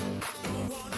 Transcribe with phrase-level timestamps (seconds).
[0.00, 0.97] Wanna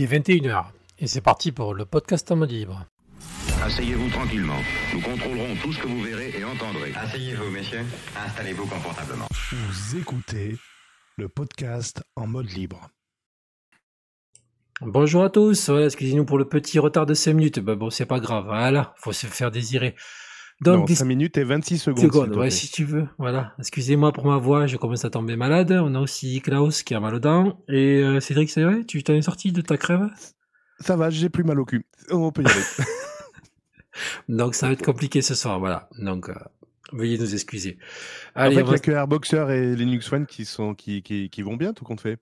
[0.00, 0.64] Il est 21h
[0.98, 2.86] et c'est parti pour le podcast en mode libre.
[3.62, 4.56] Asseyez-vous tranquillement.
[4.94, 6.94] Nous contrôlerons tout ce que vous verrez et entendrez.
[6.96, 7.84] Asseyez-vous, messieurs.
[8.16, 9.26] Installez-vous confortablement.
[9.52, 10.56] Vous écoutez
[11.18, 12.88] le podcast en mode libre.
[14.80, 17.60] Bonjour à tous, voilà, excusez-nous pour le petit retard de 5 minutes.
[17.60, 19.96] Bah bon, c'est pas grave, voilà, faut se faire désirer.
[20.60, 22.04] Donc, non, 5 minutes et 26 secondes.
[22.04, 23.08] secondes ouais, si tu veux.
[23.16, 23.54] Voilà.
[23.58, 25.72] Excusez-moi pour ma voix, je commence à tomber malade.
[25.72, 27.62] On a aussi Klaus qui a mal aux dents.
[27.68, 28.84] Et euh, Cédric, c'est vrai?
[28.84, 30.10] Tu t'en es sorti de ta crève?
[30.80, 31.86] Ça va, j'ai plus mal au cul.
[32.10, 32.60] On peut y aller.
[34.28, 35.88] Donc ça va être compliqué ce soir, voilà.
[35.98, 36.34] Donc euh,
[36.92, 37.78] veuillez nous excuser.
[38.34, 41.30] Allez, en fait, il n'y a que Airboxer et Linux One qui, sont, qui, qui,
[41.30, 42.18] qui vont bien, tout compte fait.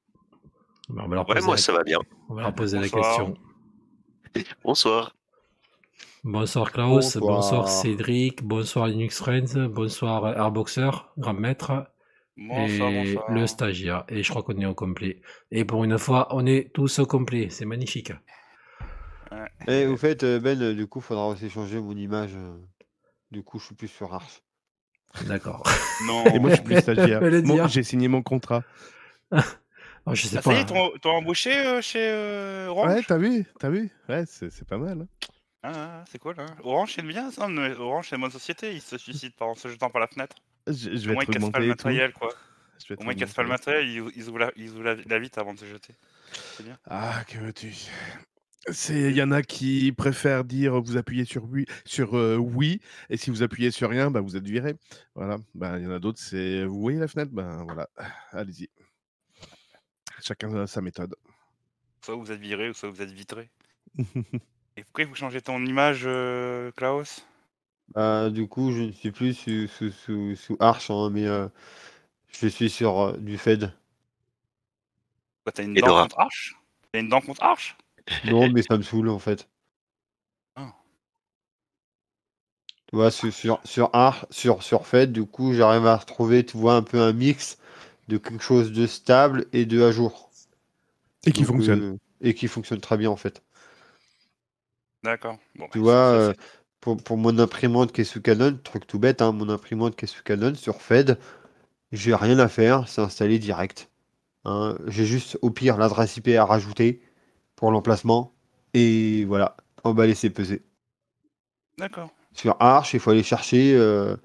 [0.88, 1.98] Bon, on va ouais, moi, ça va bien.
[2.28, 3.02] On va leur poser Bonsoir.
[3.02, 3.34] la question.
[4.64, 5.14] Bonsoir.
[6.24, 7.68] Bonsoir Klaus, bonsoir.
[7.68, 11.92] Cédric, bonsoir Linux Friends, bonsoir Airboxer, grand maître.
[12.36, 13.30] Bonsoir, et bonsoir.
[13.30, 14.04] le stagiaire.
[14.08, 15.20] Et je crois qu'on est au complet.
[15.52, 17.48] Et pour une fois, on est tous au complet.
[17.50, 18.12] C'est magnifique.
[19.30, 19.48] Ouais.
[19.68, 22.34] Et vous faites, Ben, du coup, il faudra aussi changer mon image.
[23.30, 24.42] Du coup, je suis plus sur Arch.
[25.26, 25.62] D'accord.
[26.06, 26.24] non.
[26.26, 27.20] Et moi, je suis plus stagiaire.
[27.44, 28.64] moi, j'ai signé mon contrat.
[29.32, 29.38] Oh,
[30.14, 30.50] je sais ah, pas.
[30.50, 32.88] Ça y est, t'as embauché euh, chez euh, Orange?
[32.88, 33.90] Ouais, t'as vu, t'as vu.
[34.08, 35.02] Ouais, c'est pas mal.
[35.02, 35.28] Hein.
[35.62, 36.34] Ah, c'est cool.
[36.38, 36.46] Hein.
[36.62, 37.48] Orange, c'est bien ça.
[37.48, 38.72] mais Orange, c'est bonne société.
[38.72, 40.36] Ils se suicident pas en se jetant par la fenêtre.
[40.66, 42.32] Je, je vais Au moins, ils cassent pas le matériel, quoi.
[42.96, 43.88] Au moins, ils cassent pas le matériel.
[43.88, 45.94] Ils, ils ouvrent, la, ils ouvrent la, la vitre avant de se jeter.
[46.56, 46.78] C'est bien.
[46.86, 47.72] Ah, que veux-tu
[48.90, 53.16] il y en a qui préfèrent dire vous appuyez sur oui, sur euh, oui, et
[53.16, 54.74] si vous appuyez sur rien, bah, vous êtes viré.
[55.14, 55.38] Voilà.
[55.54, 57.88] Ben, il y en a d'autres, c'est vous voyez la fenêtre, ben voilà,
[58.32, 58.68] allez-y.
[60.20, 61.14] Chacun a sa méthode.
[62.04, 63.50] Soit vous êtes viré, ou soit vous êtes vitré.
[64.78, 67.26] Et pourquoi vous changez ton image, euh, Klaus?
[67.88, 71.48] Bah, du coup, je ne suis plus sous, sous, sous, sous Arch, hein, mais euh,
[72.28, 73.72] je suis sur euh, du Fed.
[75.44, 76.02] Bah, t'as une Et dent Dora.
[76.04, 76.54] contre Arch
[76.92, 77.76] T'as une dent contre Arch
[78.30, 79.48] Non, mais ça me saoule en fait.
[80.54, 80.72] Ah.
[82.86, 86.56] Tu vois, sur, sur, sur Arch, sur, sur Fed, du coup, j'arrive à retrouver, tu
[86.56, 87.58] vois, un peu un mix
[88.08, 90.30] de quelque chose de stable et de à jour.
[91.24, 91.80] Et qui Donc, fonctionne.
[91.80, 93.42] euh, et qui fonctionne très bien en fait.
[95.02, 95.38] D'accord.
[95.56, 96.32] Bon, Tu bah, vois, euh,
[96.80, 100.08] pour mon imprimante qui est sous Canon, truc tout bête, hein, mon imprimante qui est
[100.08, 101.18] sous Canon sur Fed,
[101.92, 103.90] j'ai rien à faire, c'est installé direct.
[104.44, 107.02] Hein, j'ai juste au pire l'adresse IP à rajouter
[107.56, 108.34] pour l'emplacement
[108.74, 110.64] et voilà, emballer c'est pesé.
[111.78, 112.10] D'accord.
[112.32, 113.74] Sur Arch, il faut aller chercher.
[113.74, 114.16] euh,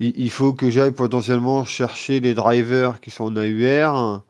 [0.00, 4.24] il, il faut que j'aille potentiellement chercher les drivers qui sont en AUR.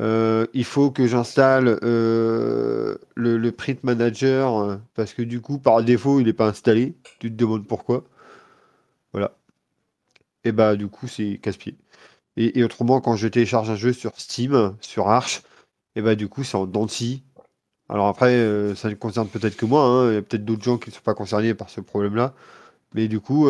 [0.00, 5.82] Euh, il faut que j'installe euh, le, print manager euh, parce que du coup, par
[5.84, 6.96] défaut, il n'est pas installé.
[7.20, 8.04] Tu te demandes pourquoi.
[9.12, 9.36] Voilà.
[10.44, 11.76] Et bah, du coup, c'est casse-pied.
[12.36, 15.42] Et, autrement, quand je télécharge un jeu sur Steam, sur Arch,
[15.96, 17.22] et bah, du coup, c'est en dents de scie.
[17.88, 18.32] Alors après,
[18.76, 19.84] ça ne concerne peut-être que moi.
[19.84, 22.34] hein, Il y a peut-être d'autres gens qui ne sont pas concernés par ce problème-là.
[22.94, 23.48] Mais du coup,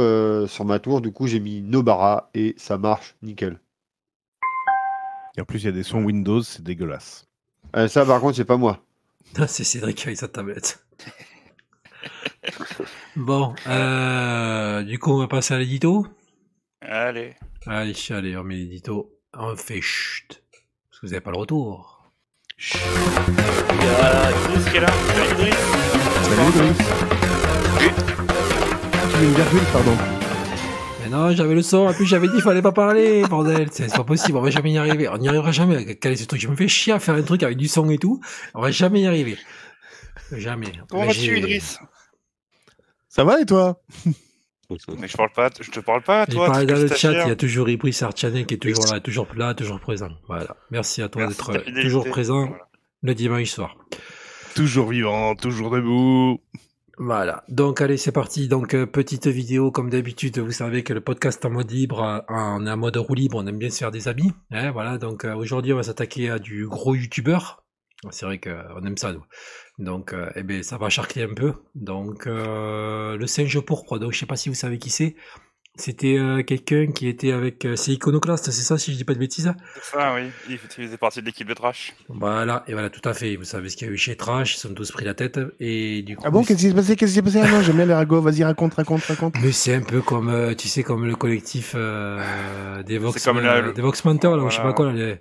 [0.48, 3.58] sur ma tour, du coup, j'ai mis Nobara et ça marche nickel.
[5.36, 7.26] Et en plus, il y a des sons Windows, c'est dégueulasse.
[7.76, 8.80] Euh, ça, par contre, c'est pas moi.
[9.36, 10.86] Ah, c'est Cédric avec sa tablette.
[13.16, 16.06] bon, euh, du coup, on va passer à l'édito.
[16.80, 17.34] Allez.
[17.66, 19.18] Allez, allez, on met l'édito.
[19.32, 20.40] On fait chut.
[20.88, 22.12] Parce que vous n'avez pas le retour.
[22.58, 22.76] Il
[23.82, 24.88] y a Idriss qui est là.
[24.88, 25.56] Salut, Idriss.
[26.22, 26.78] Salut, Idriss.
[29.10, 30.13] Tu veux une virgule, pardon.
[31.04, 33.68] Mais non, j'avais le son, et puis j'avais dit qu'il fallait pas parler, bordel.
[33.70, 35.08] C'est pas possible, on va jamais y arriver.
[35.08, 35.96] On n'y arrivera jamais.
[35.96, 36.40] Quel est ce truc?
[36.40, 38.20] Je me fais chier à faire un truc avec du son et tout.
[38.54, 39.36] On va jamais y arriver.
[40.32, 40.72] Jamais.
[40.88, 41.78] Comment vas-tu, Idriss?
[43.08, 43.82] Ça va et toi?
[44.98, 46.46] Mais je parle pas, je te parle pas toi.
[46.46, 48.98] parlé t'es dans le chat, il y a toujours Ibris Archanen qui est toujours là,
[48.98, 50.08] toujours là, toujours présent.
[50.26, 50.56] Voilà.
[50.70, 51.52] Merci à toi d'être
[51.82, 52.66] toujours présent Voilà.
[53.02, 53.76] le dimanche soir.
[54.54, 56.40] Toujours vivant, toujours debout.
[56.98, 57.44] Voilà.
[57.48, 58.48] Donc allez, c'est parti.
[58.48, 60.38] Donc euh, petite vidéo comme d'habitude.
[60.38, 63.58] Vous savez que le podcast en mode libre, est en mode roue libre, on aime
[63.58, 64.32] bien se faire des amis.
[64.50, 64.98] Hein, voilà.
[64.98, 67.64] Donc euh, aujourd'hui, on va s'attaquer à du gros youtubeur.
[68.10, 69.12] C'est vrai qu'on aime ça.
[69.12, 69.24] Nous.
[69.78, 71.54] Donc, euh, eh ben, ça va charcler un peu.
[71.74, 73.98] Donc, le singe pourpre.
[73.98, 75.16] Donc, je sais pas si vous savez qui c'est.
[75.76, 77.64] C'était euh, quelqu'un qui était avec.
[77.64, 79.52] euh, c'est Iconoclast, c'est ça, si je dis pas de bêtises.
[79.82, 80.30] C'est ça, oui.
[80.48, 81.94] Il faisait partie de l'équipe de Trash.
[82.08, 83.34] Voilà, et voilà, tout à fait.
[83.34, 85.40] Vous savez ce qu'il y a eu chez Trash, ils sont tous pris la tête.
[85.58, 87.40] Et du coup, Ah bon, qu'est-ce qui s'est passé Qu'est-ce qui s'est passé?
[87.42, 88.20] Ah non, j'aime bien les ragots.
[88.20, 89.34] Vas-y, raconte, raconte, raconte.
[89.42, 92.22] Mais c'est un peu comme, euh, tu sais, comme le collectif euh,
[92.84, 94.72] des Vox, C'est comme la- euh, des Vox Mentors, là, ou je sais Voilà.
[94.74, 94.92] pas quoi.
[94.92, 95.16] Là, les-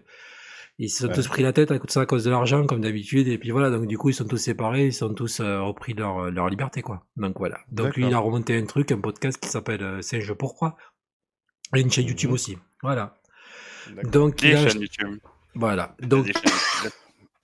[0.79, 1.13] Ils se sont Ouais.
[1.13, 3.27] tous pris la tête à cause de ça, à cause de l'argent, comme d'habitude.
[3.27, 5.93] Et puis voilà, donc du coup, ils sont tous séparés, ils sont tous euh, repris
[5.93, 7.05] leur, leur liberté, quoi.
[7.15, 7.59] Donc voilà.
[7.71, 10.75] Donc lui, il a remonté un truc, un podcast qui s'appelle euh, Singe Pourquoi?
[11.75, 12.33] Et une chaîne YouTube Mhm.
[12.33, 12.57] aussi.
[12.81, 13.15] Voilà.
[14.03, 14.67] Donc Des il a...
[14.67, 15.19] chaînes YouTube.
[15.55, 15.95] Voilà.
[16.01, 16.91] Donc chaînes-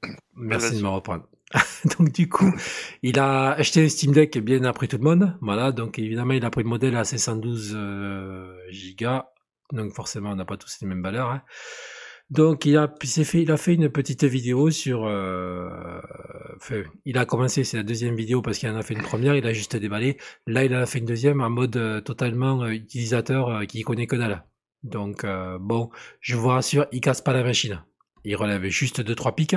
[0.36, 1.26] Merci de me reprendre.
[1.98, 2.52] donc du coup,
[3.04, 5.38] il a acheté un Steam Deck bien après tout le monde.
[5.42, 9.26] Voilà, donc évidemment, il a pris le modèle à 512 euh, gigas.
[9.72, 11.30] Donc forcément, on n'a pas tous les mêmes valeurs.
[11.30, 11.42] hein.
[12.30, 15.06] Donc il a, fait, il a fait une petite vidéo sur.
[15.06, 16.00] euh,
[17.06, 19.36] il a commencé, c'est la deuxième vidéo parce qu'il en a fait une première.
[19.36, 20.18] Il a juste déballé.
[20.46, 24.08] Là, il en a fait une deuxième en mode euh, totalement euh, utilisateur qui connaît
[24.08, 24.46] que dalle.
[24.84, 25.26] Donc
[25.60, 25.90] bon,
[26.22, 27.84] je vous rassure, il casse pas la machine.
[28.24, 29.56] Il relève juste deux trois pics,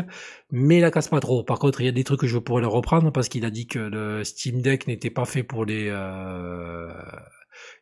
[0.50, 1.44] mais il la casse pas trop.
[1.44, 3.50] Par contre, il y a des trucs que je pourrais le reprendre parce qu'il a
[3.50, 5.90] dit que le Steam Deck n'était pas fait pour les.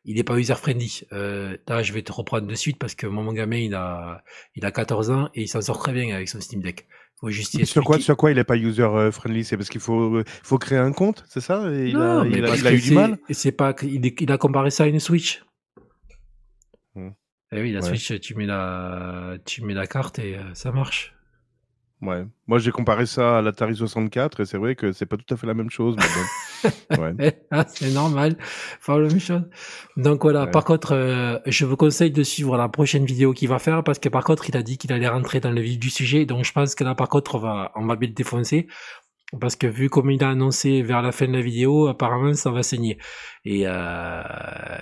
[0.04, 1.02] Il n'est pas user friendly.
[1.12, 4.22] Euh, là, je vais te reprendre de suite parce que mon gamin, il a,
[4.54, 6.86] il a 14 ans et il s'en sort très bien avec son Steam Deck.
[7.20, 9.44] Faut juste y Sur quoi, sur quoi il est pas user euh, friendly?
[9.44, 11.70] C'est parce qu'il faut, euh, faut créer un compte, c'est ça?
[11.70, 13.18] Il Non, a, mais il a, il eu du mal?
[13.30, 15.44] C'est pas, il, a comparé ça à une Switch.
[16.94, 17.10] Hmm.
[17.52, 17.96] Eh oui, la Ouais.
[17.96, 21.14] Switch, tu mets la, tu mets la carte et euh, ça marche.
[22.02, 22.24] Ouais.
[22.46, 25.36] Moi, j'ai comparé ça à l'Atari 64 et c'est vrai que c'est pas tout à
[25.36, 25.96] fait la même chose.
[25.98, 26.06] Mais
[26.98, 27.02] bon.
[27.02, 27.42] ouais.
[27.50, 28.36] Ah, c'est normal.
[28.40, 29.42] Faut la même chose.
[29.96, 30.44] Donc voilà.
[30.44, 30.50] Ouais.
[30.50, 33.98] Par contre, euh, je vous conseille de suivre la prochaine vidéo qu'il va faire parce
[33.98, 36.24] que par contre, il a dit qu'il allait rentrer dans le vif du sujet.
[36.24, 38.66] Donc je pense que là, par contre, on va, on va bien le défoncer.
[39.38, 42.50] Parce que vu comme il a annoncé vers la fin de la vidéo, apparemment ça
[42.50, 42.98] va saigner.
[43.44, 44.22] Et, euh,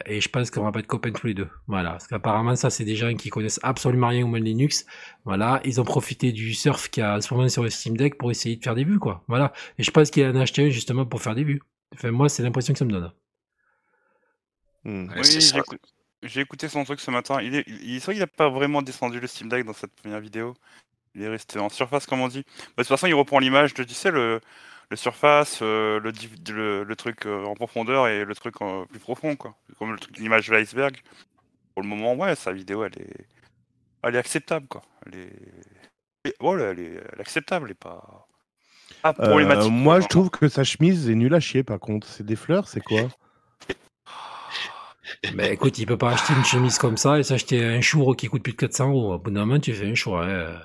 [0.06, 1.48] et je pense qu'on va pas être copains tous les deux.
[1.66, 1.90] Voilà.
[1.90, 4.86] Parce qu'apparemment ça c'est des gens qui connaissent absolument rien au monde Linux.
[5.24, 5.60] Voilà.
[5.64, 8.16] Ils ont profité du surf qu'il y a en ce moment sur le Steam Deck
[8.16, 9.24] pour essayer de faire des vues, quoi.
[9.28, 9.52] Voilà.
[9.78, 11.60] Et je pense qu'il en a acheté un justement pour faire des vues.
[11.94, 13.12] Enfin, moi c'est l'impression que ça me donne.
[14.84, 15.08] Hmm.
[15.10, 15.78] Ouais, Oui,
[16.22, 17.40] j'ai écouté son truc ce matin.
[17.40, 20.20] Il est, il, vrai qu'il n'a pas vraiment descendu le Steam Deck dans cette première
[20.20, 20.54] vidéo.
[21.14, 22.44] Il est resté en surface, comme on dit.
[22.46, 24.40] Bah, de toute façon, il reprend l'image de, tu sais, le,
[24.90, 26.12] le surface, euh, le,
[26.48, 28.56] le, le, truc euh, en profondeur et le truc
[28.88, 29.54] plus profond, quoi.
[29.78, 30.96] Comme l'image de l'iceberg.
[31.74, 33.26] Pour le moment, ouais, sa vidéo, elle est,
[34.02, 34.82] elle est acceptable, quoi.
[35.06, 38.26] Elle est, voilà, elle est, acceptable, elle est pas,
[39.14, 39.70] problématique.
[39.70, 42.06] moi, je trouve que sa chemise est nulle à chier, par contre.
[42.06, 43.08] C'est des fleurs, c'est quoi?
[45.34, 48.26] Mais écoute, il peut pas acheter une chemise comme ça et s'acheter un chour qui
[48.26, 49.14] coûte plus de 400 euros.
[49.14, 50.26] Au bout d'un moment, tu fais un choix.
[50.26, 50.60] Hein.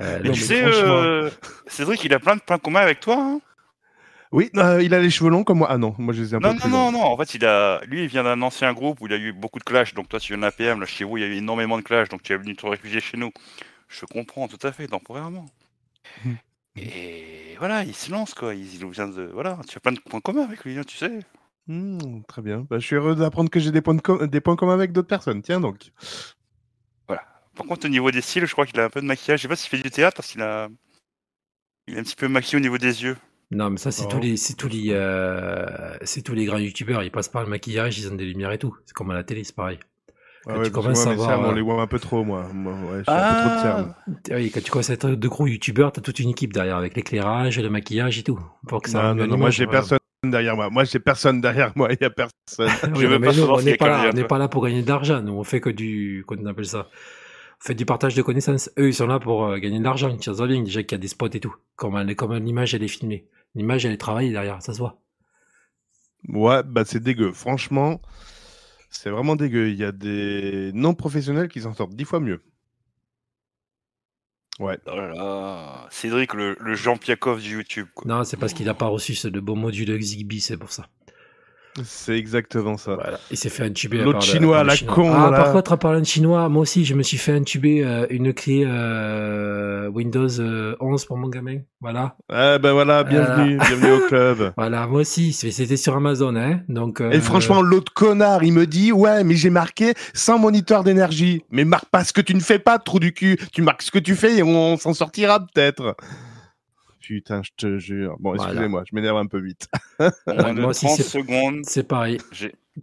[0.00, 1.30] Euh, tu sais, euh,
[1.66, 3.16] Cédric, il a plein de points communs avec toi.
[3.16, 3.40] Hein?
[4.30, 5.68] Oui, euh, il a les cheveux longs comme moi.
[5.70, 7.44] Ah non, moi je les ai un non, peu non, non, non, en fait, il
[7.46, 7.80] a...
[7.86, 9.94] lui, il vient d'un ancien groupe où il a eu beaucoup de clash.
[9.94, 11.82] Donc toi, tu viens d'un APM, là, chez vous, il y a eu énormément de
[11.82, 12.08] clash.
[12.08, 13.32] Donc tu es venu te réfugier chez nous.
[13.88, 15.46] Je comprends tout à fait, temporairement.
[16.24, 16.36] Hum.
[16.76, 18.54] Et voilà, il se lance, quoi.
[18.54, 19.30] Il, vient de...
[19.32, 21.20] Voilà, tu as plein de points communs avec lui, hein, tu sais.
[21.68, 22.66] Hum, très bien.
[22.70, 25.42] Bah, je suis heureux d'apprendre que j'ai des, points des points communs avec d'autres personnes.
[25.42, 25.90] Tiens donc.
[27.58, 29.40] Par contre, au niveau des cils, je crois qu'il a un peu de maquillage.
[29.40, 30.68] Je sais pas s'il fait du théâtre, parce qu'il a...
[31.88, 33.16] Il est un petit peu maquillé au niveau des yeux.
[33.50, 35.66] Non, mais ça, c'est tous les, c'est tous les, euh,
[36.02, 37.02] c'est tous les grands youtubeurs.
[37.02, 38.76] Ils passent par le maquillage, ils ont des lumières et tout.
[38.84, 39.78] C'est comme à la télé, c'est pareil.
[40.44, 42.42] Quand tu commences à voir, on les voit un peu trop, moi.
[42.42, 44.14] ouais, je un peu trop de.
[44.30, 46.76] Ah, oui, quand tu commences à être de gros youtubeurs, t'as toute une équipe derrière
[46.76, 48.38] avec l'éclairage, le maquillage et tout.
[48.66, 50.70] Pour que ça non, non, moi j'ai personne derrière moi.
[50.70, 51.88] Moi j'ai personne derrière moi.
[51.92, 52.68] Il y a personne.
[52.94, 54.88] je veux pas nous, on n'est pas là, on n'est pas là pour gagner de
[54.88, 55.20] l'argent.
[55.22, 56.88] Nous, on fait que du, qu'on appelle ça
[57.60, 58.70] faites du partage de connaissances.
[58.78, 60.16] Eux, ils sont là pour euh, gagner de l'argent.
[60.16, 61.54] Tu sais bien déjà qu'il y a des spots et tout.
[61.76, 63.28] Comme, comme l'image, elle est filmée.
[63.54, 65.00] L'image, elle est travaillée derrière, ça se voit.
[66.28, 67.32] Ouais, bah c'est dégueu.
[67.32, 68.00] Franchement,
[68.90, 69.70] c'est vraiment dégueu.
[69.70, 72.42] Il y a des non-professionnels qui s'en sortent dix fois mieux.
[74.58, 74.78] Ouais.
[74.86, 75.86] Oh là là.
[75.90, 77.86] Cédric, le, Jean Piakov du YouTube.
[78.04, 80.88] Non, c'est parce qu'il n'a pas reçu ce de beau module Zigbee, c'est pour ça.
[81.84, 82.94] C'est exactement ça.
[82.94, 83.18] Voilà.
[83.30, 83.98] Il s'est fait intuber.
[83.98, 85.12] L'autre chinois, la con.
[85.14, 88.06] Ah, par contre, en parlant de chinois, moi aussi, je me suis fait intuber euh,
[88.10, 91.58] une clé euh, Windows 11 euh, pour mon gamin.
[91.80, 92.16] Voilà.
[92.30, 94.52] Eh ben voilà, bienvenue, bienvenue au club.
[94.56, 96.60] Voilà, moi aussi, c'était sur Amazon, hein.
[96.68, 97.00] Donc.
[97.00, 101.44] Et franchement, l'autre connard, il me dit, ouais, mais j'ai marqué sans moniteur d'énergie.
[101.50, 103.38] Mais marque pas ce que tu ne fais pas, trou du cul.
[103.52, 105.96] Tu marques ce que tu fais et on s'en sortira peut-être.
[107.08, 108.18] Putain, je te jure.
[108.20, 109.66] Bon, excusez-moi, je m'énerve un peu vite.
[109.98, 111.60] moi aussi, secondes.
[111.62, 112.18] C'est pareil.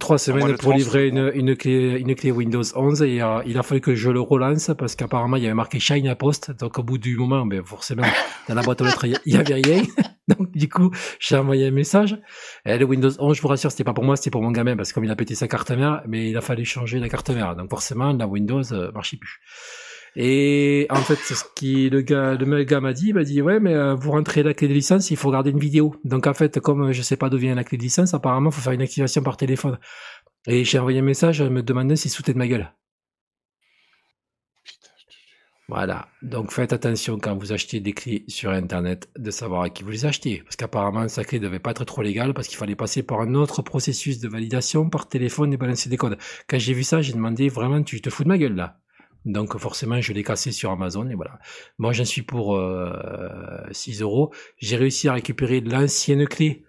[0.00, 3.62] Trois semaines pour livrer une, une, clé, une clé Windows 11 et euh, il a
[3.62, 6.50] fallu que je le relance parce qu'apparemment il y avait marqué Shine à poste.
[6.58, 8.02] Donc au bout du moment, ben, forcément,
[8.48, 9.82] dans la boîte aux lettres, il n'y avait rien.
[10.28, 10.90] donc du coup,
[11.20, 12.18] j'ai envoyé un message.
[12.64, 14.74] Et le Windows 11, je vous rassure, c'était pas pour moi, c'était pour mon gamin
[14.74, 17.08] parce que comme il a pété sa carte mère, mais il a fallu changer la
[17.08, 17.54] carte mère.
[17.54, 19.38] Donc forcément, la Windows euh, marchait plus.
[20.18, 23.60] Et en fait, ce qui le gars, le gars m'a dit, il m'a dit ouais,
[23.60, 25.94] mais euh, vous rentrez la clé de licence, il faut garder une vidéo.
[26.04, 28.54] Donc en fait, comme je sais pas d'où vient la clé de licence, apparemment, il
[28.54, 29.78] faut faire une activation par téléphone.
[30.46, 32.72] Et j'ai envoyé un message, me demandant s'il sautait de ma gueule.
[35.68, 36.08] Voilà.
[36.22, 39.90] Donc faites attention quand vous achetez des clés sur Internet de savoir à qui vous
[39.90, 40.42] les achetez.
[40.44, 43.34] Parce qu'apparemment, sa clé devait pas être trop légale parce qu'il fallait passer par un
[43.34, 46.18] autre processus de validation par téléphone et balancer des codes.
[46.48, 48.78] Quand j'ai vu ça, j'ai demandé vraiment, tu te fous de ma gueule là?
[49.26, 51.40] Donc forcément, je l'ai cassé sur Amazon et voilà.
[51.78, 52.56] Moi, j'en suis pour
[53.72, 54.32] 6 euh, euros.
[54.58, 56.64] J'ai réussi à récupérer l'ancienne clé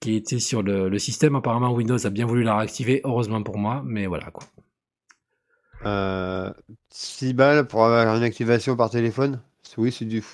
[0.00, 1.36] qui était sur le, système.
[1.36, 4.44] Apparemment, Windows a bien voulu la réactiver, heureusement pour moi, mais voilà quoi.
[5.86, 6.52] Euh,
[6.90, 9.40] 6 balles pour avoir une activation par téléphone?
[9.76, 10.24] Oui, c'est du.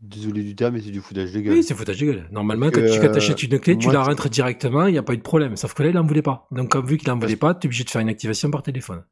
[0.00, 1.54] Désolé du terme, mais c'est du foutage de gueule.
[1.54, 2.28] Oui, c'est foutage de gueule.
[2.32, 5.14] Normalement, quand tu euh, achètes une clé, tu la rentres directement, il n'y a pas
[5.14, 5.54] eu de problème.
[5.54, 6.48] Sauf que là, il n'en voulait pas.
[6.50, 8.64] Donc, comme vu qu'il n'en voulait pas, tu es obligé de faire une activation par
[8.64, 9.04] téléphone.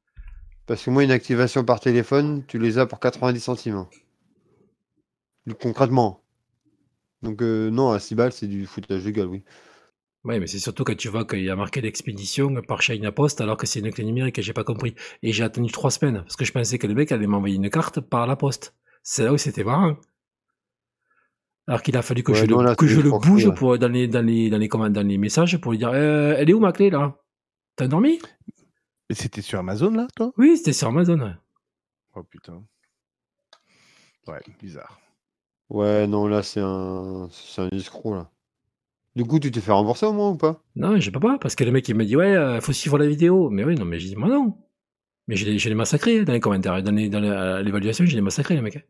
[0.71, 3.87] Parce que moi, une activation par téléphone, tu les as pour 90 centimes.
[5.61, 6.23] Concrètement.
[7.23, 9.43] Donc euh, non, à 6 balles, c'est du foutage de gueule, oui.
[10.23, 13.41] Oui, mais c'est surtout quand tu vois qu'il y a marqué l'expédition par China Post
[13.41, 14.95] alors que c'est une clé numérique et j'ai pas compris.
[15.25, 17.69] Et j'ai attendu trois semaines parce que je pensais que le mec allait m'envoyer une
[17.69, 18.77] carte par la poste.
[19.03, 19.97] C'est là où c'était marrant.
[21.67, 24.25] Alors qu'il a fallu que je le, que je le bouge pour, dans, les, dans,
[24.25, 26.91] les, dans, les, dans les messages pour lui dire euh, Elle est où ma clé
[26.91, 27.17] là?
[27.75, 28.21] T'as dormi?
[29.11, 30.33] Mais c'était sur Amazon, là, toi?
[30.39, 31.35] Oui, c'était sur Amazon, ouais.
[32.15, 32.63] Oh putain.
[34.29, 35.01] Ouais, bizarre.
[35.69, 38.31] Ouais, non, là, c'est un, c'est un escroc, là.
[39.17, 40.63] Du coup, tu t'es fait rembourser au moins ou pas?
[40.77, 42.99] Non, je peux pas, parce que le mec, il m'a dit, ouais, euh, faut suivre
[42.99, 43.51] la vidéo.
[43.51, 44.57] Mais oui, non, mais j'ai dit, moi non.
[45.27, 46.81] Mais je l'ai massacré dans les commentaires.
[46.81, 48.87] Dans, l'évaluation, je l'ai massacré, le mec.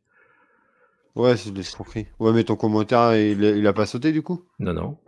[1.14, 2.08] Ouais, c'est de l'escroquerie.
[2.18, 4.44] Ouais, mais ton commentaire, il, il a pas sauté, du coup?
[4.58, 4.98] Non, non.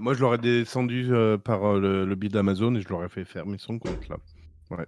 [0.00, 3.24] Moi je l'aurais descendu euh, par euh, le, le bid d'Amazon et je l'aurais fait
[3.24, 4.16] fermer son compte là.
[4.70, 4.86] Ouais.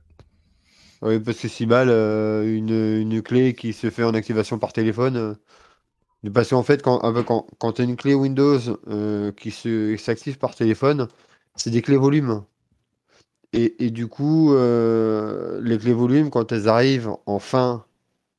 [1.02, 4.72] Oui, parce que 6 balles, euh, une, une clé qui se fait en activation par
[4.72, 5.36] téléphone.
[6.34, 8.60] parce qu'en fait, quand, quand, quand tu as une clé Windows
[9.36, 9.50] qui
[9.98, 11.08] s'active par téléphone,
[11.56, 12.44] c'est des clés volume.
[13.52, 17.84] Et, et du coup, les clés volume, quand elles arrivent en fin,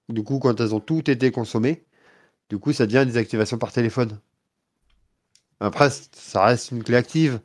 [0.09, 1.85] du coup, quand elles ont toutes été consommées,
[2.49, 4.19] Du coup, ça devient des activations par téléphone.
[5.59, 7.39] Après, ça reste une clé active,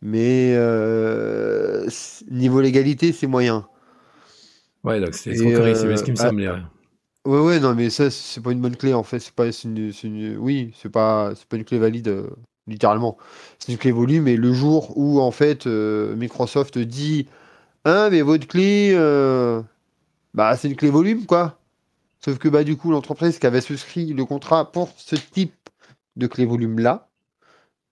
[0.00, 1.88] mais euh,
[2.30, 3.66] niveau légalité, c'est moyen.
[4.82, 6.48] Ouais, donc c'est c'est ce qui me euh, semblait.
[7.24, 9.20] Ouais, ouais, non, mais ça, c'est pas une bonne clé en fait.
[9.20, 12.30] C'est pas une, une, oui, c'est pas, c'est pas une clé valide, euh,
[12.66, 13.16] littéralement.
[13.60, 17.28] C'est une clé volume, et le jour où en fait Microsoft dit,
[17.84, 18.92] ah, mais votre clé,
[20.34, 21.58] bah, c'est une clé volume, quoi.
[22.24, 25.54] Sauf que bah, du coup, l'entreprise qui avait souscrit le contrat pour ce type
[26.16, 27.08] de clé volume là,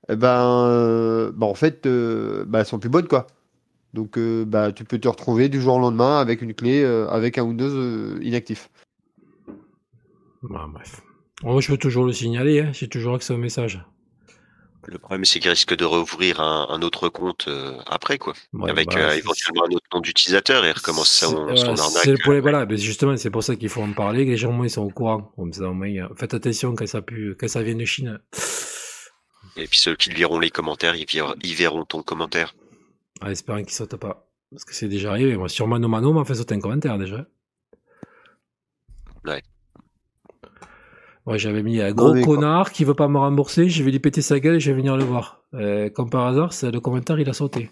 [0.09, 3.27] eh ben, euh, bah, en fait, euh, bah, elles sont plus bonnes quoi.
[3.95, 7.39] Donc euh, bah, tu peux te retrouver du jour au lendemain avec une clé, avec
[7.39, 8.71] un Windows inactif.
[10.43, 11.03] Bah, bref.
[11.61, 12.71] je peux toujours le signaler, hein.
[12.73, 13.83] j'ai toujours accès au message.
[14.87, 18.33] Le problème, c'est qu'il risque de rouvrir un, autre compte euh, après, quoi.
[18.67, 22.03] avec bah, euh, éventuellement un autre nom d'utilisateur et recommencer son, son arnaque.
[22.03, 22.65] C'est le problème, voilà.
[22.65, 24.25] Mais justement, c'est pour ça qu'il faut en parler.
[24.25, 25.33] Que les gens, ils sont au courant.
[25.37, 25.71] Comme ça,
[26.17, 28.21] faites attention quand ça, pu, quand ça vient de Chine.
[29.61, 32.55] Et puis ceux qui liront les commentaires, ils, verront ton commentaire.
[33.21, 34.27] Ah, espérant qu'ils sautent pas.
[34.51, 35.37] Parce que c'est déjà arrivé.
[35.37, 37.27] Moi, sur Mano Mano m'a fait sauter un commentaire déjà.
[39.27, 39.43] Ouais.
[41.27, 44.23] Ouais, j'avais mis un gros connard qui veut pas me rembourser, je vais lui péter
[44.23, 45.43] sa gueule et je vais venir le voir.
[45.53, 47.71] Euh, comme par hasard, c'est le commentaire, il a sauté.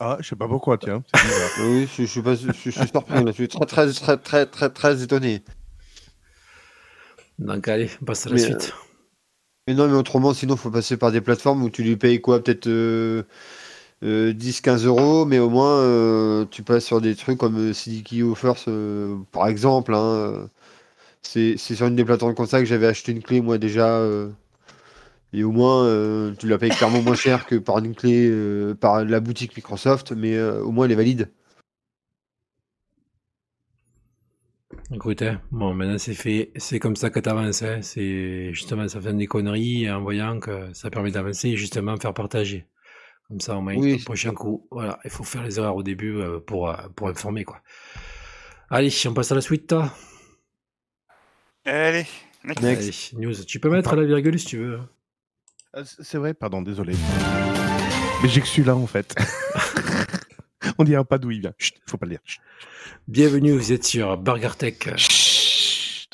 [0.00, 1.02] Ah, je sais pas pourquoi, tiens.
[1.60, 5.02] oui, je, suis pas, je, suis surpris, je suis très, très, très, très, très, très
[5.02, 5.44] étonné.
[7.38, 8.74] Donc, allez, on passe à la suite.
[8.74, 8.83] Euh,
[9.66, 12.42] mais non, mais autrement, sinon, faut passer par des plateformes où tu lui payes quoi
[12.42, 13.24] Peut-être 10-15
[14.04, 18.66] euh, euros, mais au moins, tu passes sur des trucs comme CDK Offers,
[19.32, 19.94] par exemple.
[19.94, 20.48] Hein,
[21.24, 23.88] c'est sur une des plateformes comme ça que j'avais acheté une clé, moi, déjà.
[23.98, 24.30] Euh,
[25.32, 28.74] et au moins, euh, tu la payes clairement moins cher que par une clé euh,
[28.74, 31.30] par la boutique Microsoft, mais au moins elle est valide.
[34.92, 37.62] Écoutez, hein, bon, maintenant c'est fait, c'est comme ça que tu avances.
[37.62, 37.80] Hein.
[37.82, 42.14] C'est justement, ça fait des conneries en voyant que ça permet d'avancer et justement faire
[42.14, 42.66] partager.
[43.28, 43.96] Comme ça, au moins, oui.
[43.98, 47.62] le prochain coup, voilà, il faut faire les erreurs au début pour, pour informer, quoi.
[48.68, 49.74] Allez, on passe à la suite.
[51.64, 52.06] Allez,
[52.60, 53.14] next.
[53.14, 53.34] news.
[53.46, 54.80] Tu peux mettre la virgule si tu veux.
[55.76, 56.94] Euh, c'est vrai, pardon, désolé.
[58.22, 59.14] Mais j'ai que celui-là en fait.
[60.78, 61.54] On dira pas d'où il vient.
[61.58, 62.20] Chut, faut pas le dire.
[63.06, 64.96] Bienvenue, vous êtes sur Burger Tech.
[64.96, 66.10] Chut.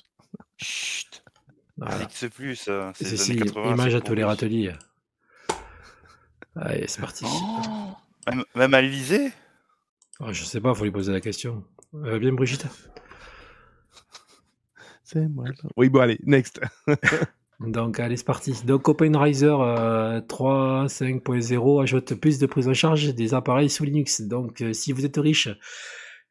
[0.56, 1.22] Chut.
[1.76, 2.08] Voilà.
[2.10, 2.92] C'est plus ça.
[2.94, 4.74] C'est si, image à tous les râteliers.
[6.56, 7.24] Allez, c'est parti.
[7.26, 7.94] Oh.
[8.54, 9.32] même, à l'Elysée
[10.20, 11.64] oh, Je sais pas, faut lui poser la question.
[11.94, 12.66] Euh, bien, Brigitte
[15.02, 15.46] c'est moi.
[15.76, 16.60] Oui, bon, allez, next.
[17.60, 18.54] Donc, allez, c'est parti.
[18.64, 24.22] Donc, OpenRiser euh, 3.5.0 ajoute plus de prise en charge des appareils sous Linux.
[24.22, 25.48] Donc, euh, si vous êtes riche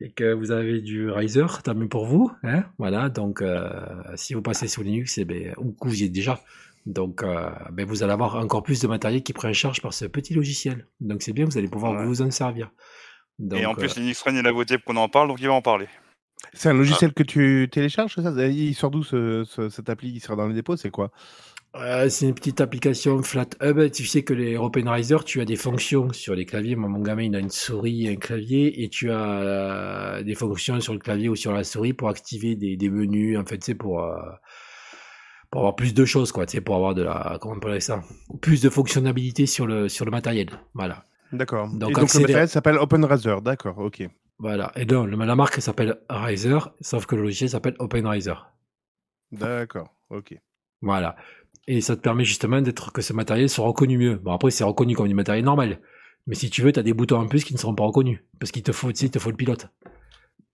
[0.02, 2.32] et que vous avez du Riser, tant mieux pour vous.
[2.44, 3.70] Hein voilà, donc, euh,
[4.16, 6.42] si vous passez sous Linux, eh ben, ou que vous y êtes déjà,
[6.86, 9.94] donc, euh, ben, vous allez avoir encore plus de matériel qui prend en charge par
[9.94, 10.88] ce petit logiciel.
[11.00, 12.72] Donc, c'est bien, vous allez pouvoir vous en servir.
[13.54, 15.62] et en plus, Linux Run, il a voté qu'on en parle, donc il va en
[15.62, 15.88] parler.
[16.54, 18.48] C'est un logiciel que tu télécharges, ça?
[18.48, 20.10] Il sort d'où ce, cette appli?
[20.10, 21.12] Il sera dans les dépôts, c'est quoi?
[21.76, 23.92] Euh, c'est une petite application FlatHub.
[23.92, 26.76] Tu sais que les OpenRiser, tu as des fonctions sur les claviers.
[26.76, 30.34] Moi, mon gamin, il a une souris et un clavier, et tu as euh, des
[30.34, 33.38] fonctions sur le clavier ou sur la souris pour activer des, des menus.
[33.38, 34.18] En fait, c'est pour euh,
[35.52, 36.48] pour avoir plus de choses, quoi.
[36.48, 38.02] Tu sais, pour avoir de la comment on peut ça?
[38.42, 40.50] Plus de fonctionnalité sur le sur le matériel.
[40.74, 41.04] Voilà.
[41.32, 41.70] D'accord.
[41.70, 43.36] Donc, donc le matériel s'appelle OpenRiser.
[43.44, 43.78] D'accord.
[43.78, 44.10] Ok.
[44.40, 44.72] Voilà.
[44.76, 48.34] Et donc, la marque s'appelle Riser, sauf que le logiciel s'appelle OpenRiser.
[49.32, 50.36] D'accord, ok.
[50.82, 51.16] Voilà.
[51.68, 54.16] Et ça te permet justement d'être que ce matériel soit reconnu mieux.
[54.16, 55.80] Bon, après, c'est reconnu comme du matériel normal.
[56.26, 58.20] Mais si tu veux, tu as des boutons en plus qui ne seront pas reconnus.
[58.40, 59.68] Parce qu'il te faut, tu te faut le pilote.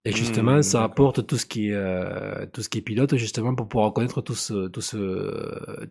[0.03, 3.15] Et justement, hmm, ça apporte tout ce qui est, euh, tout ce qui est pilote,
[3.15, 4.35] justement, pour pouvoir reconnaître tous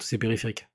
[0.00, 0.68] ces périphériques.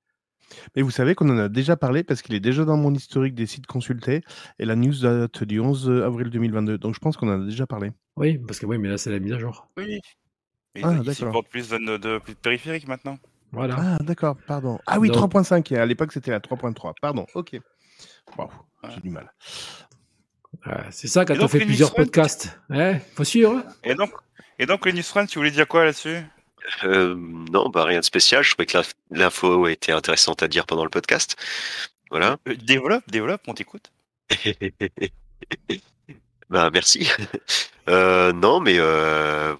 [0.74, 3.34] Mais vous savez qu'on en a déjà parlé parce qu'il est déjà dans mon historique
[3.34, 4.22] des sites consultés
[4.58, 6.78] et la news date du 11 avril 2022.
[6.78, 7.92] Donc je pense qu'on en a déjà parlé.
[8.16, 9.68] Oui, parce que oui, mais là c'est la mise à jour.
[9.76, 10.00] Oui.
[10.74, 13.18] Mais ah, il supporte plus de, de, périphériques maintenant.
[13.52, 13.76] Voilà.
[13.78, 14.78] Ah d'accord, pardon.
[14.86, 15.74] Ah oui, 3.5.
[15.76, 16.94] À l'époque c'était la 3.3.
[17.00, 17.58] Pardon, ok.
[18.38, 18.48] Waouh,
[18.94, 19.32] j'ai du mal.
[20.90, 22.60] c'est ça quand on fait plusieurs podcasts.
[22.70, 23.64] Hein Faut suivre.
[23.82, 24.10] Et donc,
[24.58, 26.18] et donc Linux Run, tu voulais dire quoi là-dessus?
[26.84, 28.42] Euh, non, bah rien de spécial.
[28.42, 28.78] Je trouvais que
[29.10, 31.36] l'info était intéressante à dire pendant le podcast.
[32.10, 32.38] Voilà.
[32.48, 33.90] Euh, développe, développe, on t'écoute.
[36.50, 37.08] bah merci.
[37.88, 38.78] Euh, non, mais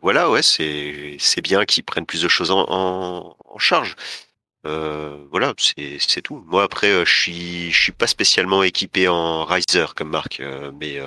[0.02, 3.96] voilà, ouais, c'est c'est bien qu'ils prennent plus de choses en, en, charge.
[4.66, 6.44] Euh, voilà, c'est tout.
[6.46, 10.70] Moi après, euh, je suis je suis pas spécialement équipé en Riser comme marque, euh,
[10.78, 10.98] mais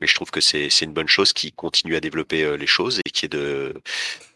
[0.00, 3.00] mais je trouve que c'est c'est une bonne chose qui continue à développer les choses
[3.04, 3.74] et qui est de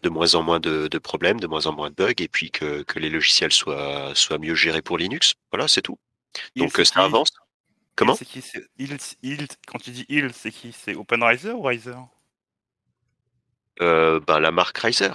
[0.03, 2.51] de moins en moins de, de problèmes, de moins en moins de bugs, et puis
[2.51, 5.35] que que les logiciels soient soient mieux gérés pour Linux.
[5.53, 5.99] Voilà, c'est tout.
[6.57, 7.31] Donc ça avance.
[7.95, 8.15] Comment?
[8.15, 8.43] C'est qui
[9.67, 10.73] Quand tu dis il, c'est qui?
[10.73, 11.95] C'est OpenRiser ou Riser?
[13.81, 15.13] Euh, ben, la marque Riser.